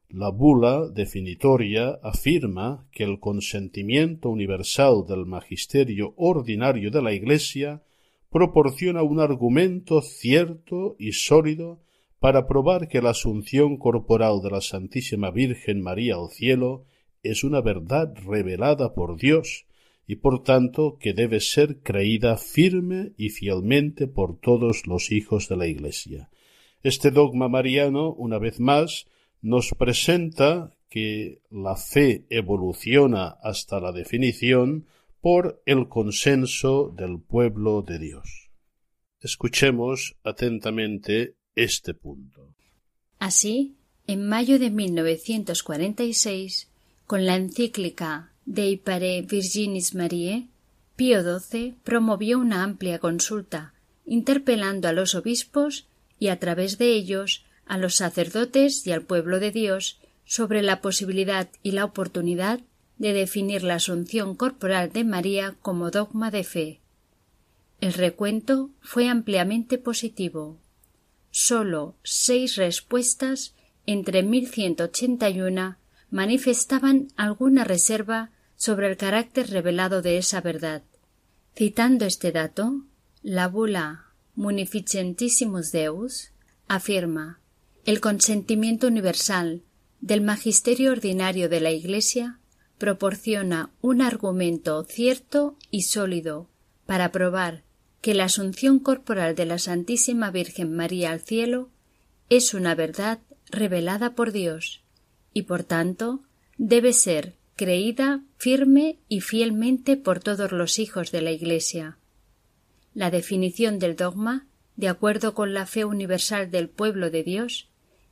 La 0.09 0.29
bula 0.29 0.87
definitoria 0.87 1.99
afirma 2.01 2.87
que 2.91 3.03
el 3.03 3.19
consentimiento 3.19 4.31
universal 4.31 5.05
del 5.07 5.27
magisterio 5.27 6.15
ordinario 6.17 6.89
de 6.89 7.03
la 7.03 7.13
Iglesia 7.13 7.83
proporciona 8.31 9.03
un 9.03 9.19
argumento 9.19 10.01
cierto 10.01 10.95
y 10.97 11.11
sólido 11.11 11.79
para 12.19 12.47
probar 12.47 12.87
que 12.87 13.03
la 13.03 13.11
asunción 13.11 13.77
corporal 13.77 14.41
de 14.41 14.49
la 14.49 14.61
Santísima 14.61 15.29
Virgen 15.29 15.83
María 15.83 16.15
al 16.15 16.31
cielo 16.31 16.85
es 17.29 17.43
una 17.43 17.61
verdad 17.61 18.13
revelada 18.25 18.93
por 18.93 19.17
Dios 19.17 19.65
y 20.07 20.17
por 20.17 20.43
tanto 20.43 20.97
que 20.99 21.13
debe 21.13 21.39
ser 21.39 21.79
creída 21.79 22.37
firme 22.37 23.13
y 23.17 23.29
fielmente 23.29 24.07
por 24.07 24.39
todos 24.39 24.87
los 24.87 25.11
hijos 25.11 25.49
de 25.49 25.57
la 25.57 25.67
Iglesia. 25.67 26.29
Este 26.83 27.09
dogma 27.09 27.49
mariano, 27.49 28.13
una 28.13 28.37
vez 28.37 28.59
más, 28.59 29.07
nos 29.41 29.71
presenta 29.71 30.71
que 30.89 31.41
la 31.49 31.75
fe 31.75 32.25
evoluciona 32.29 33.29
hasta 33.41 33.79
la 33.79 33.91
definición 33.91 34.85
por 35.19 35.61
el 35.65 35.87
consenso 35.87 36.93
del 36.95 37.19
pueblo 37.19 37.81
de 37.81 37.97
Dios. 37.97 38.51
Escuchemos 39.19 40.15
atentamente 40.23 41.33
este 41.55 41.95
punto. 41.95 42.53
Así, 43.17 43.73
en 44.05 44.27
mayo 44.27 44.59
de 44.59 44.69
1946, 44.69 46.69
con 47.07 47.25
la 47.25 47.35
encíclica 47.35 48.31
Dei 48.45 48.77
Pare 48.77 49.21
Virginis 49.21 49.95
Mariae, 49.95 50.47
Pío 50.95 51.21
XII 51.21 51.75
promovió 51.83 52.39
una 52.39 52.63
amplia 52.63 52.99
consulta, 52.99 53.73
interpelando 54.05 54.87
a 54.87 54.93
los 54.93 55.15
obispos 55.15 55.87
y 56.19 56.29
a 56.29 56.39
través 56.39 56.77
de 56.77 56.93
ellos 56.93 57.43
a 57.65 57.77
los 57.77 57.95
sacerdotes 57.95 58.85
y 58.87 58.91
al 58.91 59.01
pueblo 59.01 59.39
de 59.39 59.51
Dios 59.51 59.99
sobre 60.25 60.61
la 60.61 60.81
posibilidad 60.81 61.49
y 61.63 61.71
la 61.71 61.85
oportunidad 61.85 62.61
de 62.97 63.13
definir 63.13 63.63
la 63.63 63.75
asunción 63.75 64.35
corporal 64.35 64.91
de 64.91 65.03
María 65.03 65.55
como 65.61 65.91
dogma 65.91 66.31
de 66.31 66.43
fe. 66.43 66.79
El 67.81 67.93
recuento 67.93 68.69
fue 68.79 69.09
ampliamente 69.09 69.77
positivo. 69.77 70.57
Solo 71.31 71.95
seis 72.03 72.55
respuestas 72.55 73.53
entre 73.85 74.23
1181 74.23 75.77
manifestaban 76.15 77.09
alguna 77.17 77.65
reserva 77.65 78.31
sobre 78.55 78.87
el 78.87 78.95
carácter 78.95 79.49
revelado 79.49 80.01
de 80.01 80.17
esa 80.17 80.39
verdad. 80.39 80.81
Citando 81.57 82.05
este 82.05 82.31
dato, 82.31 82.85
la 83.21 83.49
bula 83.49 84.05
Munificentissimus 84.33 85.73
Deus 85.73 86.31
afirma 86.69 87.41
el 87.83 87.99
consentimiento 87.99 88.87
universal 88.87 89.63
del 89.99 90.21
magisterio 90.21 90.93
ordinario 90.93 91.49
de 91.49 91.59
la 91.59 91.71
Iglesia 91.71 92.39
proporciona 92.77 93.71
un 93.81 94.01
argumento 94.01 94.85
cierto 94.85 95.57
y 95.69 95.81
sólido 95.81 96.47
para 96.85 97.11
probar 97.11 97.63
que 97.99 98.13
la 98.13 98.25
asunción 98.25 98.79
corporal 98.79 99.35
de 99.35 99.47
la 99.47 99.59
Santísima 99.59 100.31
Virgen 100.31 100.77
María 100.77 101.11
al 101.11 101.19
cielo 101.19 101.71
es 102.29 102.53
una 102.53 102.73
verdad 102.73 103.19
revelada 103.51 104.15
por 104.15 104.31
Dios 104.31 104.84
y 105.35 105.43
por 105.43 105.63
tanto 105.63 106.21
debe 106.57 106.93
ser 106.93 107.35
creída 107.57 108.23
firme 108.37 108.97
y 109.09 109.19
fielmente 109.19 109.97
por 109.97 110.21
todos 110.21 110.51
los 110.53 110.79
hijos 110.79 111.11
de 111.11 111.21
la 111.21 111.31
Iglesia. 111.31 111.97
La 112.93 113.11
definición 113.11 113.77
del 113.77 113.97
dogma, 113.97 114.47
de 114.77 114.87
acuerdo 114.87 115.33
con 115.33 115.53
la 115.53 115.65
fe 115.65 115.83
universal 115.83 116.49
del 116.49 116.69
pueblo 116.69 117.11
de 117.11 117.23
Dios, 117.23 117.67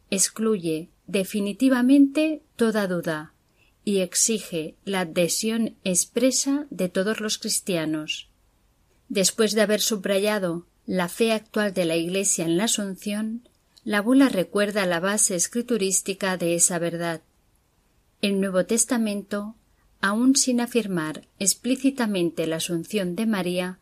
excluye 0.09 0.89
definitivamente 1.07 2.43
toda 2.57 2.87
duda 2.87 3.33
y 3.85 3.99
exige 3.99 4.75
la 4.83 5.01
adhesión 5.01 5.77
expresa 5.85 6.67
de 6.69 6.89
todos 6.89 7.21
los 7.21 7.37
cristianos. 7.37 8.29
Después 9.07 9.53
de 9.53 9.61
haber 9.61 9.79
subrayado 9.79 10.67
la 10.85 11.07
fe 11.07 11.31
actual 11.31 11.73
de 11.73 11.85
la 11.85 11.95
Iglesia 11.95 12.43
en 12.43 12.57
la 12.57 12.65
Asunción, 12.65 13.47
La 13.85 14.01
bula 14.01 14.29
recuerda 14.29 14.85
la 14.85 15.01
base 15.01 15.35
escriturística 15.35 16.37
de 16.37 16.55
esa 16.55 16.79
verdad. 16.79 17.21
El 18.21 18.39
Nuevo 18.39 18.65
Testamento, 18.65 19.55
aun 19.99 20.37
sin 20.37 20.61
afirmar 20.61 21.27
explícitamente 21.37 22.47
la 22.47 22.57
asunción 22.57 23.15
de 23.17 23.25
María, 23.25 23.79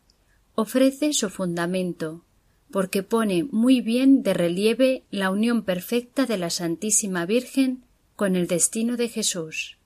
ofrece 0.56 1.14
su 1.14 1.30
fundamento, 1.30 2.26
porque 2.72 3.04
pone 3.04 3.44
muy 3.52 3.82
bien 3.82 4.24
de 4.24 4.34
relieve 4.34 5.04
la 5.12 5.30
unión 5.30 5.62
perfecta 5.62 6.26
de 6.26 6.40
la 6.40 6.50
Santísima 6.50 7.28
Virgen 7.28 7.86
con 8.16 8.36
el 8.36 8.48
destino 8.48 8.98
de 8.98 9.08
Jesús. 9.08 9.78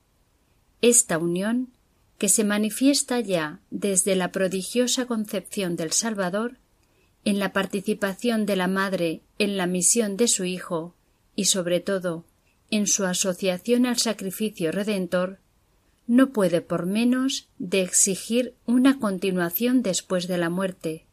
Esta 0.82 1.18
unión, 1.18 1.74
que 2.18 2.30
se 2.30 2.46
manifiesta 2.46 3.20
ya 3.20 3.60
desde 3.70 4.16
la 4.16 4.32
prodigiosa 4.32 5.08
concepción 5.08 5.76
del 5.76 5.92
Salvador, 5.92 6.58
en 7.26 7.40
la 7.40 7.52
participación 7.52 8.46
de 8.46 8.56
la 8.56 8.68
Madre 8.68 9.22
en 9.40 9.58
la 9.58 9.68
misión 9.68 10.16
de 10.16 10.28
su 10.28 10.46
Hijo 10.46 10.96
y 11.36 11.46
sobre 11.46 11.80
todo 11.82 12.24
en 12.72 12.88
su 12.88 13.06
asociación 13.06 13.86
al 13.86 13.98
sacrificio 13.98 14.72
redentor, 14.72 15.40
no 16.08 16.30
puede 16.30 16.62
por 16.62 16.86
menos 16.86 17.50
de 17.58 17.82
exigir 17.82 18.56
una 18.66 19.00
continuación 19.00 19.82
después 19.82 20.28
de 20.28 20.38
la 20.38 20.50
muerte. 20.50 21.06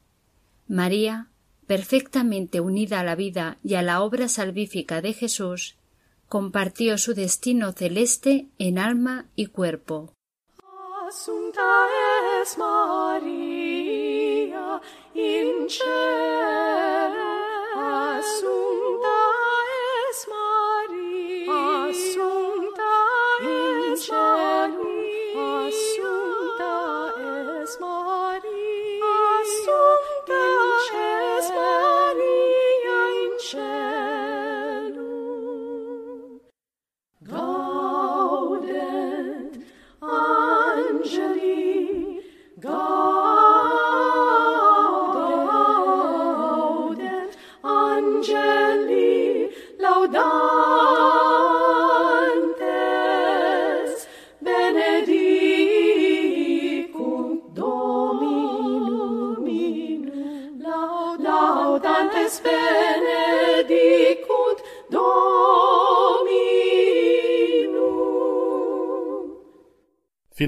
María, 0.69 1.29
perfectamente 1.67 2.61
unida 2.61 3.01
a 3.01 3.05
la 3.05 3.15
vida 3.15 3.59
y 3.63 3.75
a 3.75 3.83
la 3.83 4.03
obra 4.03 4.29
salvífica 4.29 5.01
de 5.01 5.13
Jesús, 5.15 5.77
compartió 6.29 6.99
su 6.99 7.15
destino 7.15 7.73
celeste 7.73 8.49
en 8.59 8.79
alma 8.79 9.27
y 9.37 9.47
cuerpo. 9.47 10.15
in 15.15 15.69
church. 15.69 17.02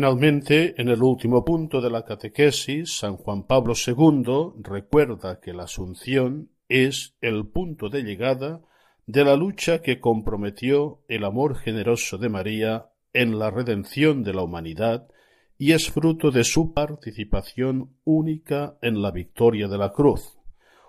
Finalmente, 0.05 0.75
en 0.77 0.91
el 0.91 1.03
último 1.03 1.43
punto 1.47 1.81
de 1.81 1.89
la 1.89 2.05
catequesis, 2.05 2.99
San 2.99 3.17
Juan 3.17 3.47
Pablo 3.47 3.73
II 3.75 4.53
recuerda 4.63 5.41
que 5.41 5.55
la 5.55 5.63
Asunción 5.63 6.51
es 6.69 7.17
el 7.23 7.47
punto 7.47 7.89
de 7.89 8.03
llegada 8.03 8.61
de 9.07 9.25
la 9.25 9.35
lucha 9.35 9.81
que 9.81 10.01
comprometió 10.01 11.01
el 11.09 11.25
amor 11.25 11.57
generoso 11.57 12.19
de 12.19 12.29
María 12.29 12.91
en 13.15 13.39
la 13.39 13.51
redención 13.51 14.23
de 14.25 14.35
la 14.35 14.43
humanidad 14.43 15.09
y 15.57 15.73
es 15.73 15.91
fruto 15.91 16.31
de 16.31 16.45
su 16.45 16.75
participación 16.75 17.97
única 18.05 18.77
en 18.83 19.01
la 19.01 19.11
victoria 19.11 19.69
de 19.69 19.79
la 19.79 19.95
cruz. 19.95 20.37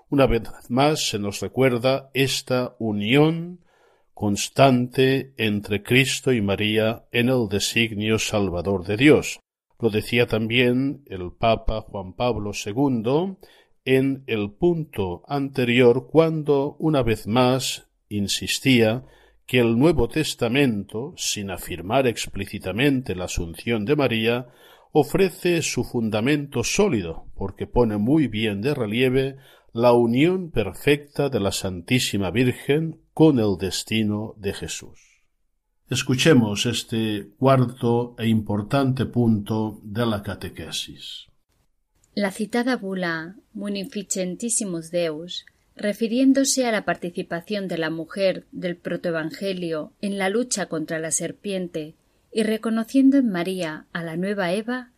Una 0.10 0.28
vez 0.28 0.42
más 0.68 1.08
se 1.08 1.20
nos 1.20 1.40
recuerda 1.40 2.10
esta 2.14 2.76
unión 2.80 3.62
constante 4.16 5.34
entre 5.38 5.84
Cristo 5.84 6.32
y 6.32 6.42
María 6.42 7.04
en 7.12 7.28
el 7.28 7.50
designio 7.50 8.18
salvador 8.18 8.86
de 8.86 8.96
Dios. 8.96 9.42
Lo 9.78 9.90
decía 9.90 10.26
también 10.26 11.04
el 11.08 11.34
Papa 11.34 11.82
Juan 11.82 12.14
Pablo 12.14 12.52
II 12.54 13.36
en 13.84 14.24
el 14.26 14.52
punto 14.52 15.24
anterior 15.28 16.08
cuando 16.10 16.78
una 16.80 17.04
vez 17.04 17.28
más 17.28 17.90
insistía 18.08 19.04
que 19.46 19.60
el 19.60 19.78
Nuevo 19.78 20.08
Testamento, 20.08 21.14
sin 21.18 21.52
afirmar 21.52 22.08
explícitamente 22.08 23.16
la 23.16 23.26
asunción 23.26 23.84
de 23.84 23.98
María, 23.98 24.48
ofrece 24.94 25.62
su 25.62 25.84
fundamento 25.84 26.64
sólido, 26.64 27.26
porque 27.36 27.68
pone 27.68 27.98
muy 27.98 28.30
bien 28.30 28.62
de 28.62 28.74
relieve 28.74 29.36
la 29.74 29.92
unión 29.92 30.52
perfecta 30.52 31.28
de 31.28 31.42
la 31.42 31.52
Santísima 31.52 32.32
Virgen 32.32 33.02
con 33.16 33.40
el 33.40 33.58
destino 33.58 34.36
de 34.38 34.54
Jesús. 34.54 35.00
Escuchemos 35.90 36.66
este 36.66 37.30
cuarto 37.40 38.14
e 38.20 38.28
importante 38.28 39.06
punto 39.06 39.80
de 39.84 40.06
la 40.06 40.22
catequesis. 40.22 41.28
La 42.14 42.32
citada 42.32 42.76
bula 42.76 43.38
Munificentissimus 43.54 44.92
Deus, 44.92 45.46
refiriéndose 45.78 46.66
a 46.66 46.74
la 46.74 46.84
participación 46.84 47.70
de 47.70 47.78
la 47.78 47.90
mujer 47.90 48.48
del 48.52 48.76
protoevangelio 48.76 49.94
en 50.02 50.18
la 50.18 50.28
lucha 50.28 50.66
contra 50.66 51.00
la 51.00 51.12
serpiente 51.12 51.96
y 52.34 52.44
reconociendo 52.44 53.16
en 53.16 53.30
María 53.30 53.86
a 53.94 54.04
la 54.04 54.18
nueva 54.18 54.52
Eva, 54.52 54.92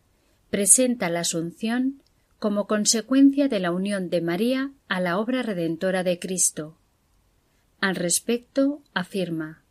presenta 0.50 1.08
la 1.08 1.20
Asunción 1.20 2.02
como 2.40 2.66
consecuencia 2.66 3.46
de 3.46 3.60
la 3.60 3.70
unión 3.70 4.10
de 4.10 4.22
María 4.22 4.72
a 4.88 5.00
la 5.00 5.18
obra 5.18 5.42
redentora 5.42 6.02
de 6.02 6.18
Cristo. 6.18 6.77
Al 7.80 7.94
respecto, 7.94 8.82
afirma 8.92 9.62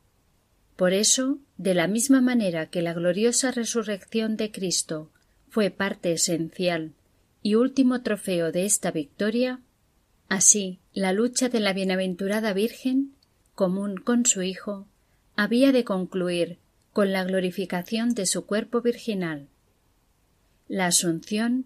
Por 0.75 0.93
eso, 0.93 1.39
de 1.57 1.73
la 1.73 1.87
misma 1.87 2.21
manera 2.21 2.67
que 2.67 2.81
la 2.81 2.93
gloriosa 2.93 3.51
resurrección 3.51 4.37
de 4.37 4.51
Cristo 4.51 5.11
fue 5.49 5.71
parte 5.71 6.13
esencial 6.13 6.93
y 7.41 7.55
último 7.55 8.01
trofeo 8.01 8.51
de 8.51 8.65
esta 8.65 8.91
victoria, 8.91 9.59
así 10.29 10.79
la 10.93 11.11
lucha 11.11 11.49
de 11.49 11.59
la 11.59 11.73
bienaventurada 11.73 12.53
Virgen, 12.53 13.13
común 13.55 13.97
con 13.97 14.25
su 14.25 14.41
Hijo, 14.41 14.87
había 15.35 15.71
de 15.71 15.83
concluir 15.83 16.59
con 16.93 17.11
la 17.11 17.23
glorificación 17.23 18.13
de 18.13 18.25
su 18.25 18.45
cuerpo 18.45 18.81
virginal. 18.81 19.49
La 20.67 20.87
Asunción 20.87 21.65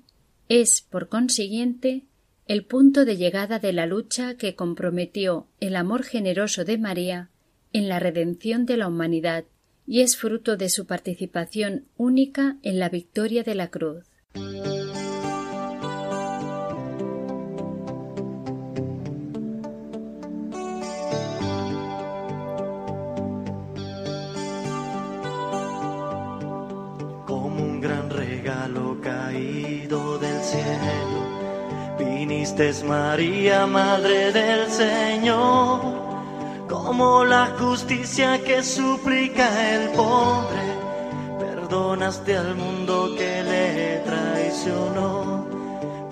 es, 0.49 0.81
por 0.81 1.07
consiguiente, 1.07 2.03
el 2.51 2.65
punto 2.65 3.05
de 3.05 3.15
llegada 3.15 3.59
de 3.59 3.71
la 3.71 3.85
lucha 3.85 4.35
que 4.35 4.55
comprometió 4.55 5.47
el 5.61 5.77
amor 5.77 6.03
generoso 6.03 6.65
de 6.65 6.77
María 6.77 7.29
en 7.71 7.87
la 7.87 7.97
redención 7.97 8.65
de 8.65 8.75
la 8.75 8.89
humanidad 8.89 9.45
y 9.87 10.01
es 10.01 10.17
fruto 10.17 10.57
de 10.57 10.67
su 10.67 10.85
participación 10.85 11.85
única 11.95 12.57
en 12.61 12.77
la 12.77 12.89
victoria 12.89 13.43
de 13.43 13.55
la 13.55 13.69
cruz. 13.69 14.03
María, 32.85 33.65
Madre 33.65 34.31
del 34.33 34.69
Señor, 34.69 35.79
como 36.67 37.23
la 37.23 37.55
justicia 37.57 38.43
que 38.43 38.61
suplica 38.61 39.47
el 39.73 39.89
pobre, 39.91 40.61
perdonaste 41.39 42.37
al 42.37 42.55
mundo 42.55 43.15
que 43.17 43.43
le 43.43 43.97
traicionó, 44.05 45.47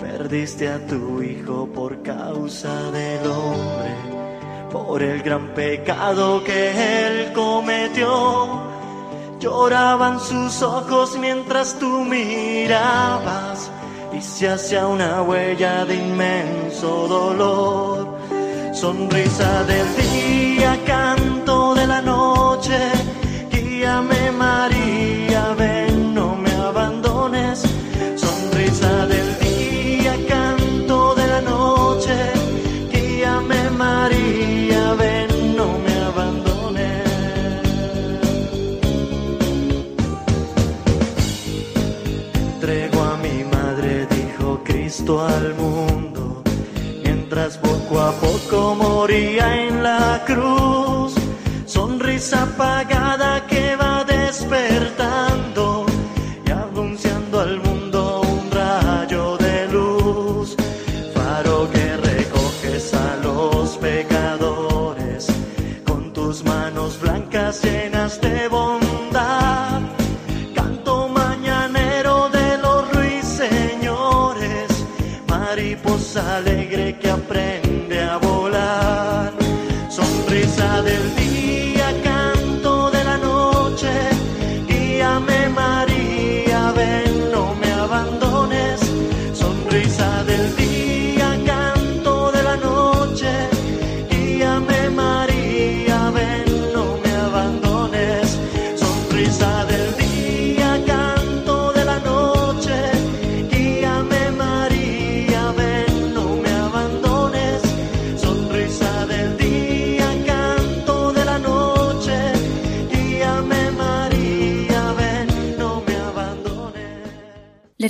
perdiste 0.00 0.68
a 0.68 0.84
tu 0.86 1.22
Hijo 1.22 1.68
por 1.74 2.02
causa 2.02 2.90
del 2.90 3.26
hombre, 3.30 3.94
por 4.72 5.02
el 5.02 5.22
gran 5.22 5.48
pecado 5.54 6.42
que 6.42 7.06
él 7.06 7.32
cometió. 7.34 8.62
Lloraban 9.38 10.18
sus 10.18 10.62
ojos 10.62 11.16
mientras 11.18 11.78
tú 11.78 12.04
mirabas 12.04 13.70
se 14.22 14.48
hacía 14.48 14.86
una 14.86 15.22
huella 15.22 15.84
de 15.84 15.94
inmenso 15.94 17.06
dolor. 17.08 18.18
Sonrisa 18.72 19.64
del 19.64 19.86
día, 19.96 20.78
canto 20.86 21.74
de 21.74 21.86
la 21.86 22.00
noche, 22.00 22.78
guíame 23.50 24.30
María, 24.32 25.29
a 48.10 48.12
poco 48.12 48.74
moría 48.74 49.46
en 49.66 49.84
la 49.84 50.22
cruz, 50.26 51.14
sonrisa 51.64 52.42
apagada 52.42 53.19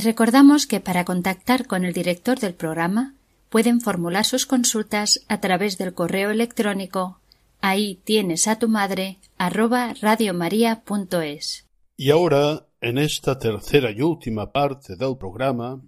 Les 0.00 0.06
recordamos 0.06 0.66
que 0.66 0.80
para 0.80 1.04
contactar 1.04 1.66
con 1.66 1.84
el 1.84 1.92
director 1.92 2.38
del 2.38 2.54
programa 2.54 3.16
pueden 3.50 3.82
formular 3.82 4.24
sus 4.24 4.46
consultas 4.46 5.20
a 5.28 5.42
través 5.42 5.76
del 5.76 5.92
correo 5.92 6.30
electrónico 6.30 7.20
ahí 7.60 8.00
tienes 8.02 8.48
a 8.48 8.58
tu 8.58 8.66
madre 8.66 9.18
arroba 9.36 9.92
radiomaria.es. 10.00 11.68
Y 11.98 12.10
ahora, 12.10 12.66
en 12.80 12.96
esta 12.96 13.38
tercera 13.38 13.90
y 13.90 14.00
última 14.00 14.50
parte 14.52 14.96
del 14.96 15.18
programa, 15.18 15.82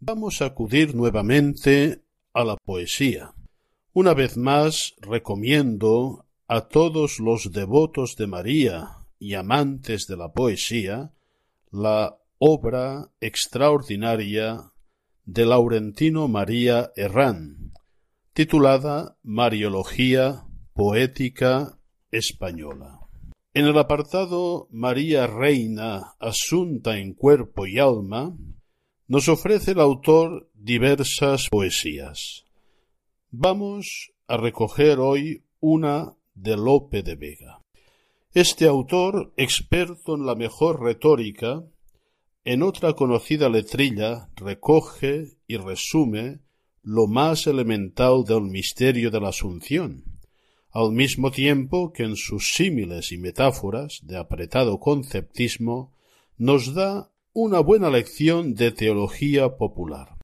vamos 0.00 0.40
a 0.40 0.46
acudir 0.46 0.94
nuevamente 0.94 2.02
a 2.32 2.44
la 2.44 2.56
poesía. 2.56 3.34
Una 3.92 4.14
vez 4.14 4.38
más 4.38 4.94
recomiendo 5.02 6.24
a 6.48 6.62
todos 6.62 7.20
los 7.20 7.52
devotos 7.52 8.16
de 8.16 8.26
María 8.26 8.88
y 9.18 9.34
amantes 9.34 10.06
de 10.06 10.16
la 10.16 10.32
poesía 10.32 11.12
la 11.70 12.16
obra 12.46 13.10
extraordinaria 13.22 14.70
de 15.24 15.46
Laurentino 15.46 16.28
María 16.28 16.92
Herrán, 16.94 17.72
titulada 18.34 19.16
Mariología 19.22 20.44
Poética 20.74 21.78
Española. 22.10 23.00
En 23.54 23.64
el 23.64 23.78
apartado 23.78 24.68
María 24.70 25.26
Reina, 25.26 26.16
asunta 26.20 26.98
en 26.98 27.14
cuerpo 27.14 27.66
y 27.66 27.78
alma, 27.78 28.36
nos 29.08 29.30
ofrece 29.30 29.70
el 29.70 29.80
autor 29.80 30.50
diversas 30.52 31.48
poesías. 31.48 32.44
Vamos 33.30 34.12
a 34.26 34.36
recoger 34.36 34.98
hoy 34.98 35.46
una 35.60 36.14
de 36.34 36.58
Lope 36.58 37.02
de 37.02 37.16
Vega. 37.16 37.62
Este 38.34 38.66
autor, 38.66 39.32
experto 39.38 40.14
en 40.14 40.26
la 40.26 40.34
mejor 40.34 40.82
retórica, 40.82 41.64
en 42.44 42.62
otra 42.62 42.92
conocida 42.92 43.48
letrilla 43.48 44.28
recoge 44.36 45.38
y 45.46 45.56
resume 45.56 46.40
lo 46.82 47.06
más 47.06 47.46
elemental 47.46 48.24
del 48.24 48.42
misterio 48.42 49.10
de 49.10 49.20
la 49.20 49.28
Asunción, 49.28 50.04
al 50.70 50.92
mismo 50.92 51.30
tiempo 51.30 51.92
que 51.92 52.02
en 52.02 52.16
sus 52.16 52.52
símiles 52.52 53.12
y 53.12 53.18
metáforas 53.18 54.00
de 54.02 54.18
apretado 54.18 54.78
conceptismo 54.78 55.94
nos 56.36 56.74
da 56.74 57.10
una 57.32 57.60
buena 57.60 57.88
lección 57.88 58.54
de 58.54 58.72
teología 58.72 59.56
popular. 59.56 60.18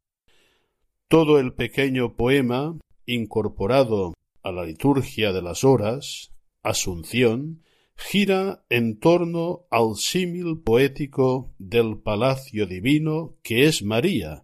Todo 1.08 1.40
el 1.40 1.54
pequeño 1.54 2.14
poema, 2.14 2.78
incorporado 3.06 4.12
a 4.42 4.52
la 4.52 4.64
liturgia 4.64 5.32
de 5.32 5.42
las 5.42 5.64
horas, 5.64 6.32
Asunción, 6.62 7.62
gira 8.00 8.64
en 8.70 8.98
torno 8.98 9.66
al 9.70 9.96
símil 9.96 10.58
poético 10.64 11.52
del 11.58 11.98
palacio 11.98 12.66
divino 12.66 13.36
que 13.42 13.66
es 13.66 13.82
María, 13.82 14.42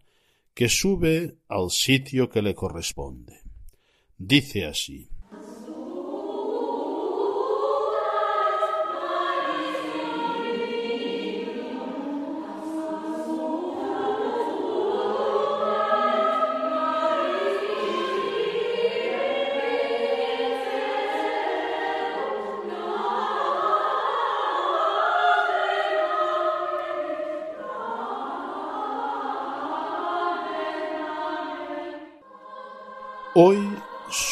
que 0.54 0.68
sube 0.68 1.38
al 1.48 1.70
sitio 1.70 2.28
que 2.28 2.42
le 2.42 2.54
corresponde. 2.54 3.40
Dice 4.18 4.66
así. 4.66 5.08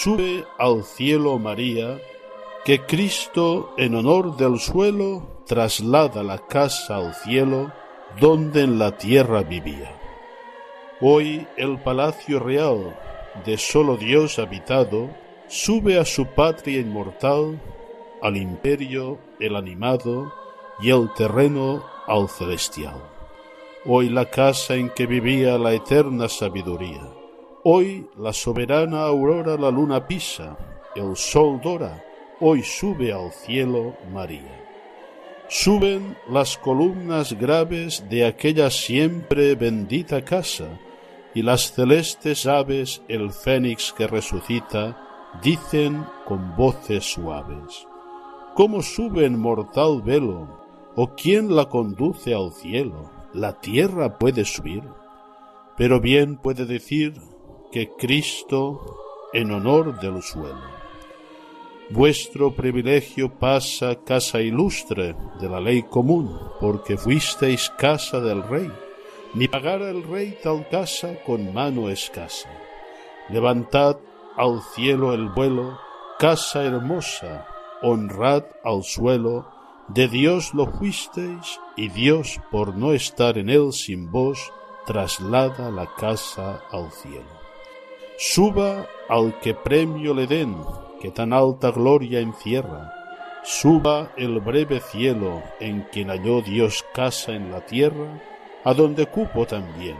Sube 0.05 0.45
al 0.59 0.85
cielo 0.85 1.39
María, 1.39 1.99
que 2.67 2.81
Cristo 2.81 3.73
en 3.79 3.95
honor 3.95 4.37
del 4.37 4.59
suelo 4.61 5.41
traslada 5.47 6.23
la 6.23 6.47
casa 6.47 6.97
al 6.97 7.15
cielo 7.15 7.73
donde 8.21 8.65
en 8.65 8.79
la 8.79 8.99
tierra 8.99 9.43
vivía. 9.45 9.99
Hoy 11.01 11.47
el 11.57 11.81
palacio 11.81 12.39
real 12.39 12.95
de 13.47 13.57
solo 13.57 13.97
Dios 13.97 14.39
habitado 14.39 15.09
sube 15.49 15.99
a 15.99 16.05
su 16.05 16.27
patria 16.27 16.81
inmortal, 16.81 17.59
al 18.21 18.37
imperio 18.37 19.19
el 19.41 19.57
animado 19.57 20.35
y 20.81 20.91
el 20.91 21.15
terreno 21.15 21.83
al 22.07 22.29
celestial. 22.29 23.03
Hoy 23.87 24.11
la 24.11 24.27
casa 24.27 24.75
en 24.75 24.91
que 24.91 25.07
vivía 25.07 25.57
la 25.57 25.73
eterna 25.73 26.29
sabiduría 26.29 27.24
Hoy 27.67 28.07
la 28.19 28.35
soberana 28.35 29.05
aurora 29.05 29.57
la 29.57 29.71
luna 29.71 30.07
pisa, 30.07 30.55
el 30.95 31.17
sol 31.17 31.63
dora, 31.63 32.05
hoy 32.39 32.63
sube 32.63 33.11
al 33.11 33.33
cielo 33.33 33.97
María. 34.13 34.67
Suben 35.49 36.15
las 36.29 36.59
columnas 36.59 37.33
graves 37.33 38.05
de 38.11 38.27
aquella 38.27 38.69
siempre 38.69 39.55
bendita 39.55 40.23
casa, 40.27 40.79
y 41.35 41.41
las 41.41 41.73
celestes 41.73 42.45
aves, 42.45 43.01
el 43.09 43.33
fénix 43.33 43.95
que 43.95 44.09
resucita, 44.09 45.33
dicen 45.43 46.05
con 46.27 46.55
voces 46.57 47.15
suaves. 47.15 47.87
¿Cómo 48.55 48.83
sube 48.83 49.31
mortal 49.31 50.03
velo? 50.03 50.49
¿O 50.97 51.15
quién 51.15 51.57
la 51.57 51.71
conduce 51.71 52.35
al 52.35 52.53
cielo? 52.53 53.11
¿La 53.33 53.59
tierra 53.59 54.19
puede 54.19 54.45
subir? 54.45 54.83
Pero 55.79 55.99
bien 55.99 56.37
puede 56.37 56.67
decir 56.67 57.15
que 57.75 57.91
Cristo 57.91 59.31
en 59.33 59.51
honor 59.51 59.99
del 59.99 60.23
suelo. 60.23 60.63
Vuestro 61.91 62.55
privilegio 62.55 63.37
pasa 63.37 63.97
casa 63.97 64.41
ilustre 64.41 65.17
de 65.41 65.49
la 65.49 65.59
ley 65.59 65.83
común, 65.83 66.39
porque 66.61 66.97
fuisteis 66.97 67.71
casa 67.71 68.21
del 68.21 68.45
rey, 68.45 68.71
ni 69.35 69.49
pagara 69.49 69.91
el 69.91 70.05
rey 70.05 70.39
tal 70.41 70.69
casa 70.69 71.19
con 71.27 71.53
mano 71.53 71.91
escasa. 71.91 72.49
Levantad 73.29 73.97
al 74.37 74.63
cielo 74.77 75.13
el 75.13 75.31
vuelo, 75.31 75.77
casa 76.21 76.63
hermosa, 76.63 77.49
honrad 77.83 78.45
al 78.63 78.85
suelo, 78.85 79.49
de 79.89 80.07
Dios 80.07 80.55
lo 80.55 80.69
fuisteis, 80.69 81.59
y 81.77 81.89
Dios, 81.89 82.41
por 82.53 82.77
no 82.77 82.93
estar 82.93 83.37
en 83.37 83.51
él 83.51 83.73
sin 83.73 84.13
vos, 84.13 84.53
traslada 84.87 85.73
la 85.73 85.93
casa 85.97 86.63
al 86.71 86.93
cielo. 86.93 87.44
Suba 88.17 88.87
al 89.09 89.41
que 89.41 89.55
premio 89.55 90.15
le 90.15 90.29
den, 90.29 90.57
que 91.01 91.11
tan 91.11 91.33
alta 91.33 91.73
gloria 91.73 92.21
encierra. 92.21 92.95
Suba 93.43 94.13
el 94.17 94.39
breve 94.39 94.79
cielo 94.79 95.43
en 95.59 95.83
quien 95.91 96.11
halló 96.11 96.41
Dios 96.41 96.85
casa 96.95 97.33
en 97.33 97.51
la 97.51 97.67
tierra, 97.67 98.23
a 98.63 98.73
donde 98.73 99.07
cupo 99.07 99.47
también. 99.47 99.97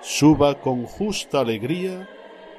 suba 0.00 0.60
con 0.60 0.86
justa 0.86 1.40
alegría, 1.40 2.08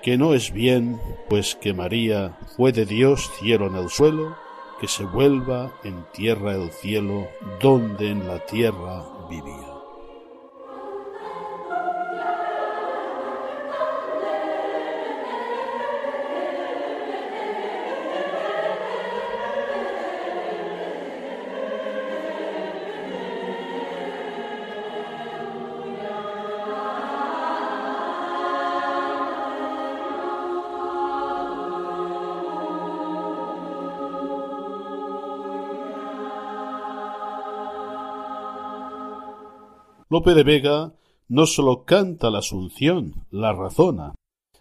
que 0.04 0.18
no 0.18 0.34
es 0.34 0.52
bien, 0.52 1.00
pues 1.30 1.56
que 1.56 1.74
María 1.74 2.38
fue 2.58 2.72
de 2.72 2.86
Dios 2.86 3.32
cielo 3.40 3.68
en 3.68 3.76
el 3.78 3.90
suelo, 3.90 4.36
que 4.80 4.88
se 4.88 5.06
vuelva 5.06 5.72
en 5.84 6.06
tierra 6.12 6.54
el 6.54 6.70
cielo, 6.70 7.28
donde 7.62 8.10
en 8.10 8.28
la 8.28 8.46
tierra 8.46 9.06
vivía. 9.30 9.71
Lope 40.12 40.34
de 40.34 40.44
Vega 40.44 40.94
no 41.30 41.46
sólo 41.46 41.86
canta 41.86 42.30
la 42.30 42.40
Asunción, 42.40 43.26
la 43.32 43.54
razona, 43.54 44.14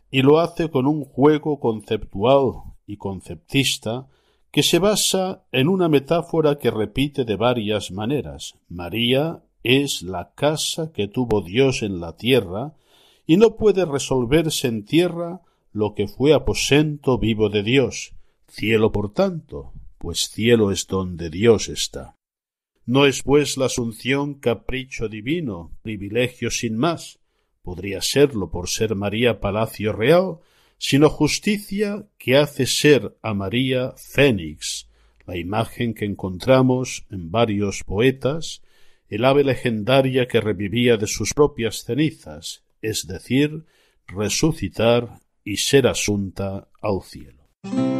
y 0.09 0.23
lo 0.23 0.39
hace 0.39 0.71
con 0.71 0.87
un 0.87 1.05
juego 1.05 1.59
conceptual 1.59 2.53
y 2.87 2.99
conceptista 2.99 4.07
que 4.53 4.63
se 4.63 4.79
basa 4.79 5.43
en 5.51 5.69
una 5.69 5.89
metáfora 5.89 6.57
que 6.57 6.71
repite 6.71 7.25
de 7.25 7.35
varias 7.35 7.91
maneras. 7.91 8.55
María 8.69 9.43
es 9.65 10.03
la 10.03 10.31
casa 10.37 10.93
que 10.93 11.09
tuvo 11.09 11.41
Dios 11.41 11.83
en 11.83 11.99
la 11.99 12.17
tierra, 12.17 12.75
y 13.27 13.37
no 13.37 13.57
puede 13.57 13.85
resolverse 13.87 14.69
en 14.69 14.85
tierra 14.85 15.41
lo 15.73 15.97
que 15.97 16.07
fue 16.07 16.33
aposento 16.33 17.19
vivo 17.19 17.49
de 17.49 17.65
Dios, 17.65 18.13
cielo 18.47 18.93
por 18.93 19.13
tanto, 19.13 19.73
pues 19.99 20.31
cielo 20.31 20.71
es 20.71 20.87
donde 20.87 21.29
Dios 21.29 21.69
está. 21.69 22.15
No 22.87 23.07
es 23.07 23.23
pues 23.23 23.57
la 23.57 23.67
asunción 23.67 24.35
capricho 24.35 25.09
divino, 25.09 25.73
privilegio 25.83 26.51
sin 26.51 26.77
más, 26.77 27.19
podría 27.63 28.01
serlo 28.03 28.51
por 28.51 28.69
ser 28.69 28.95
María 28.95 29.41
Palacio 29.41 29.93
Real, 29.93 30.39
sino 30.79 31.11
justicia 31.11 32.07
que 32.19 32.37
hace 32.37 32.67
ser 32.67 33.17
a 33.23 33.35
María 33.35 33.93
Fénix, 33.97 34.89
la 35.27 35.37
imagen 35.37 35.95
que 35.95 36.07
encontramos 36.07 37.05
en 37.11 37.31
varios 37.31 37.85
poetas, 37.85 38.63
el 39.09 39.25
ave 39.25 39.45
legendaria 39.45 40.27
que 40.27 40.41
revivía 40.41 40.97
de 40.97 41.07
sus 41.07 41.35
propias 41.35 41.85
cenizas, 41.85 42.65
es 42.81 43.07
decir, 43.07 43.65
resucitar 44.07 45.21
y 45.45 45.59
ser 45.59 45.87
asunta 45.87 46.69
al 46.81 47.03
cielo. 47.03 48.00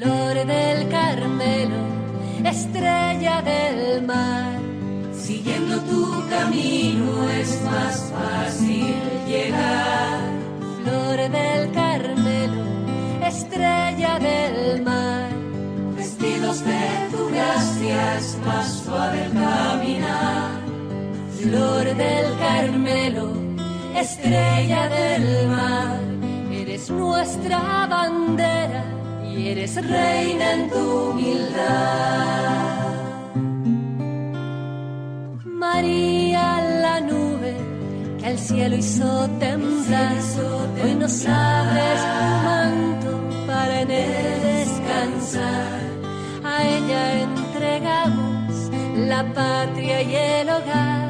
flor 0.00 0.46
del 0.46 0.88
Carmelo, 0.88 1.82
estrella 2.44 3.42
del 3.42 4.02
mar. 4.02 4.58
Siguiendo 5.12 5.78
tu 5.80 6.28
camino 6.30 7.28
es 7.30 7.60
más 7.62 8.10
fácil 8.10 8.94
llegar. 9.26 10.20
Flor 10.82 11.18
del 11.30 11.70
Carmelo, 11.72 12.64
estrella 13.26 14.18
del 14.18 14.82
mar. 14.82 15.28
Vestidos 15.96 16.64
de 16.64 16.82
tu 17.12 17.28
gracia 17.28 18.16
es 18.16 18.38
más 18.46 18.82
suave 18.82 19.28
caminar. 19.34 20.60
Flor 21.38 21.84
del 21.84 22.38
Carmelo, 22.38 23.32
estrella 23.94 24.88
del 24.88 25.46
mar. 25.48 26.00
Eres 26.50 26.88
nuestra 26.90 27.86
bandera 27.86 28.99
María, 35.44 36.60
la 36.82 37.00
nube 37.00 37.54
que 38.18 38.26
al 38.26 38.38
cielo 38.38 38.76
hizo 38.76 39.28
temblar, 39.38 40.16
hoy 40.82 40.94
nos 40.94 41.26
abres 41.26 42.00
tu 42.00 42.24
manto 42.48 43.10
para 43.46 43.80
en 43.82 43.90
él 43.90 44.42
descansar. 44.42 45.80
A 46.44 46.64
ella 46.64 47.22
entregamos 47.22 48.70
la 48.96 49.22
patria 49.32 50.02
y 50.02 50.14
el 50.14 50.48
hogar, 50.50 51.08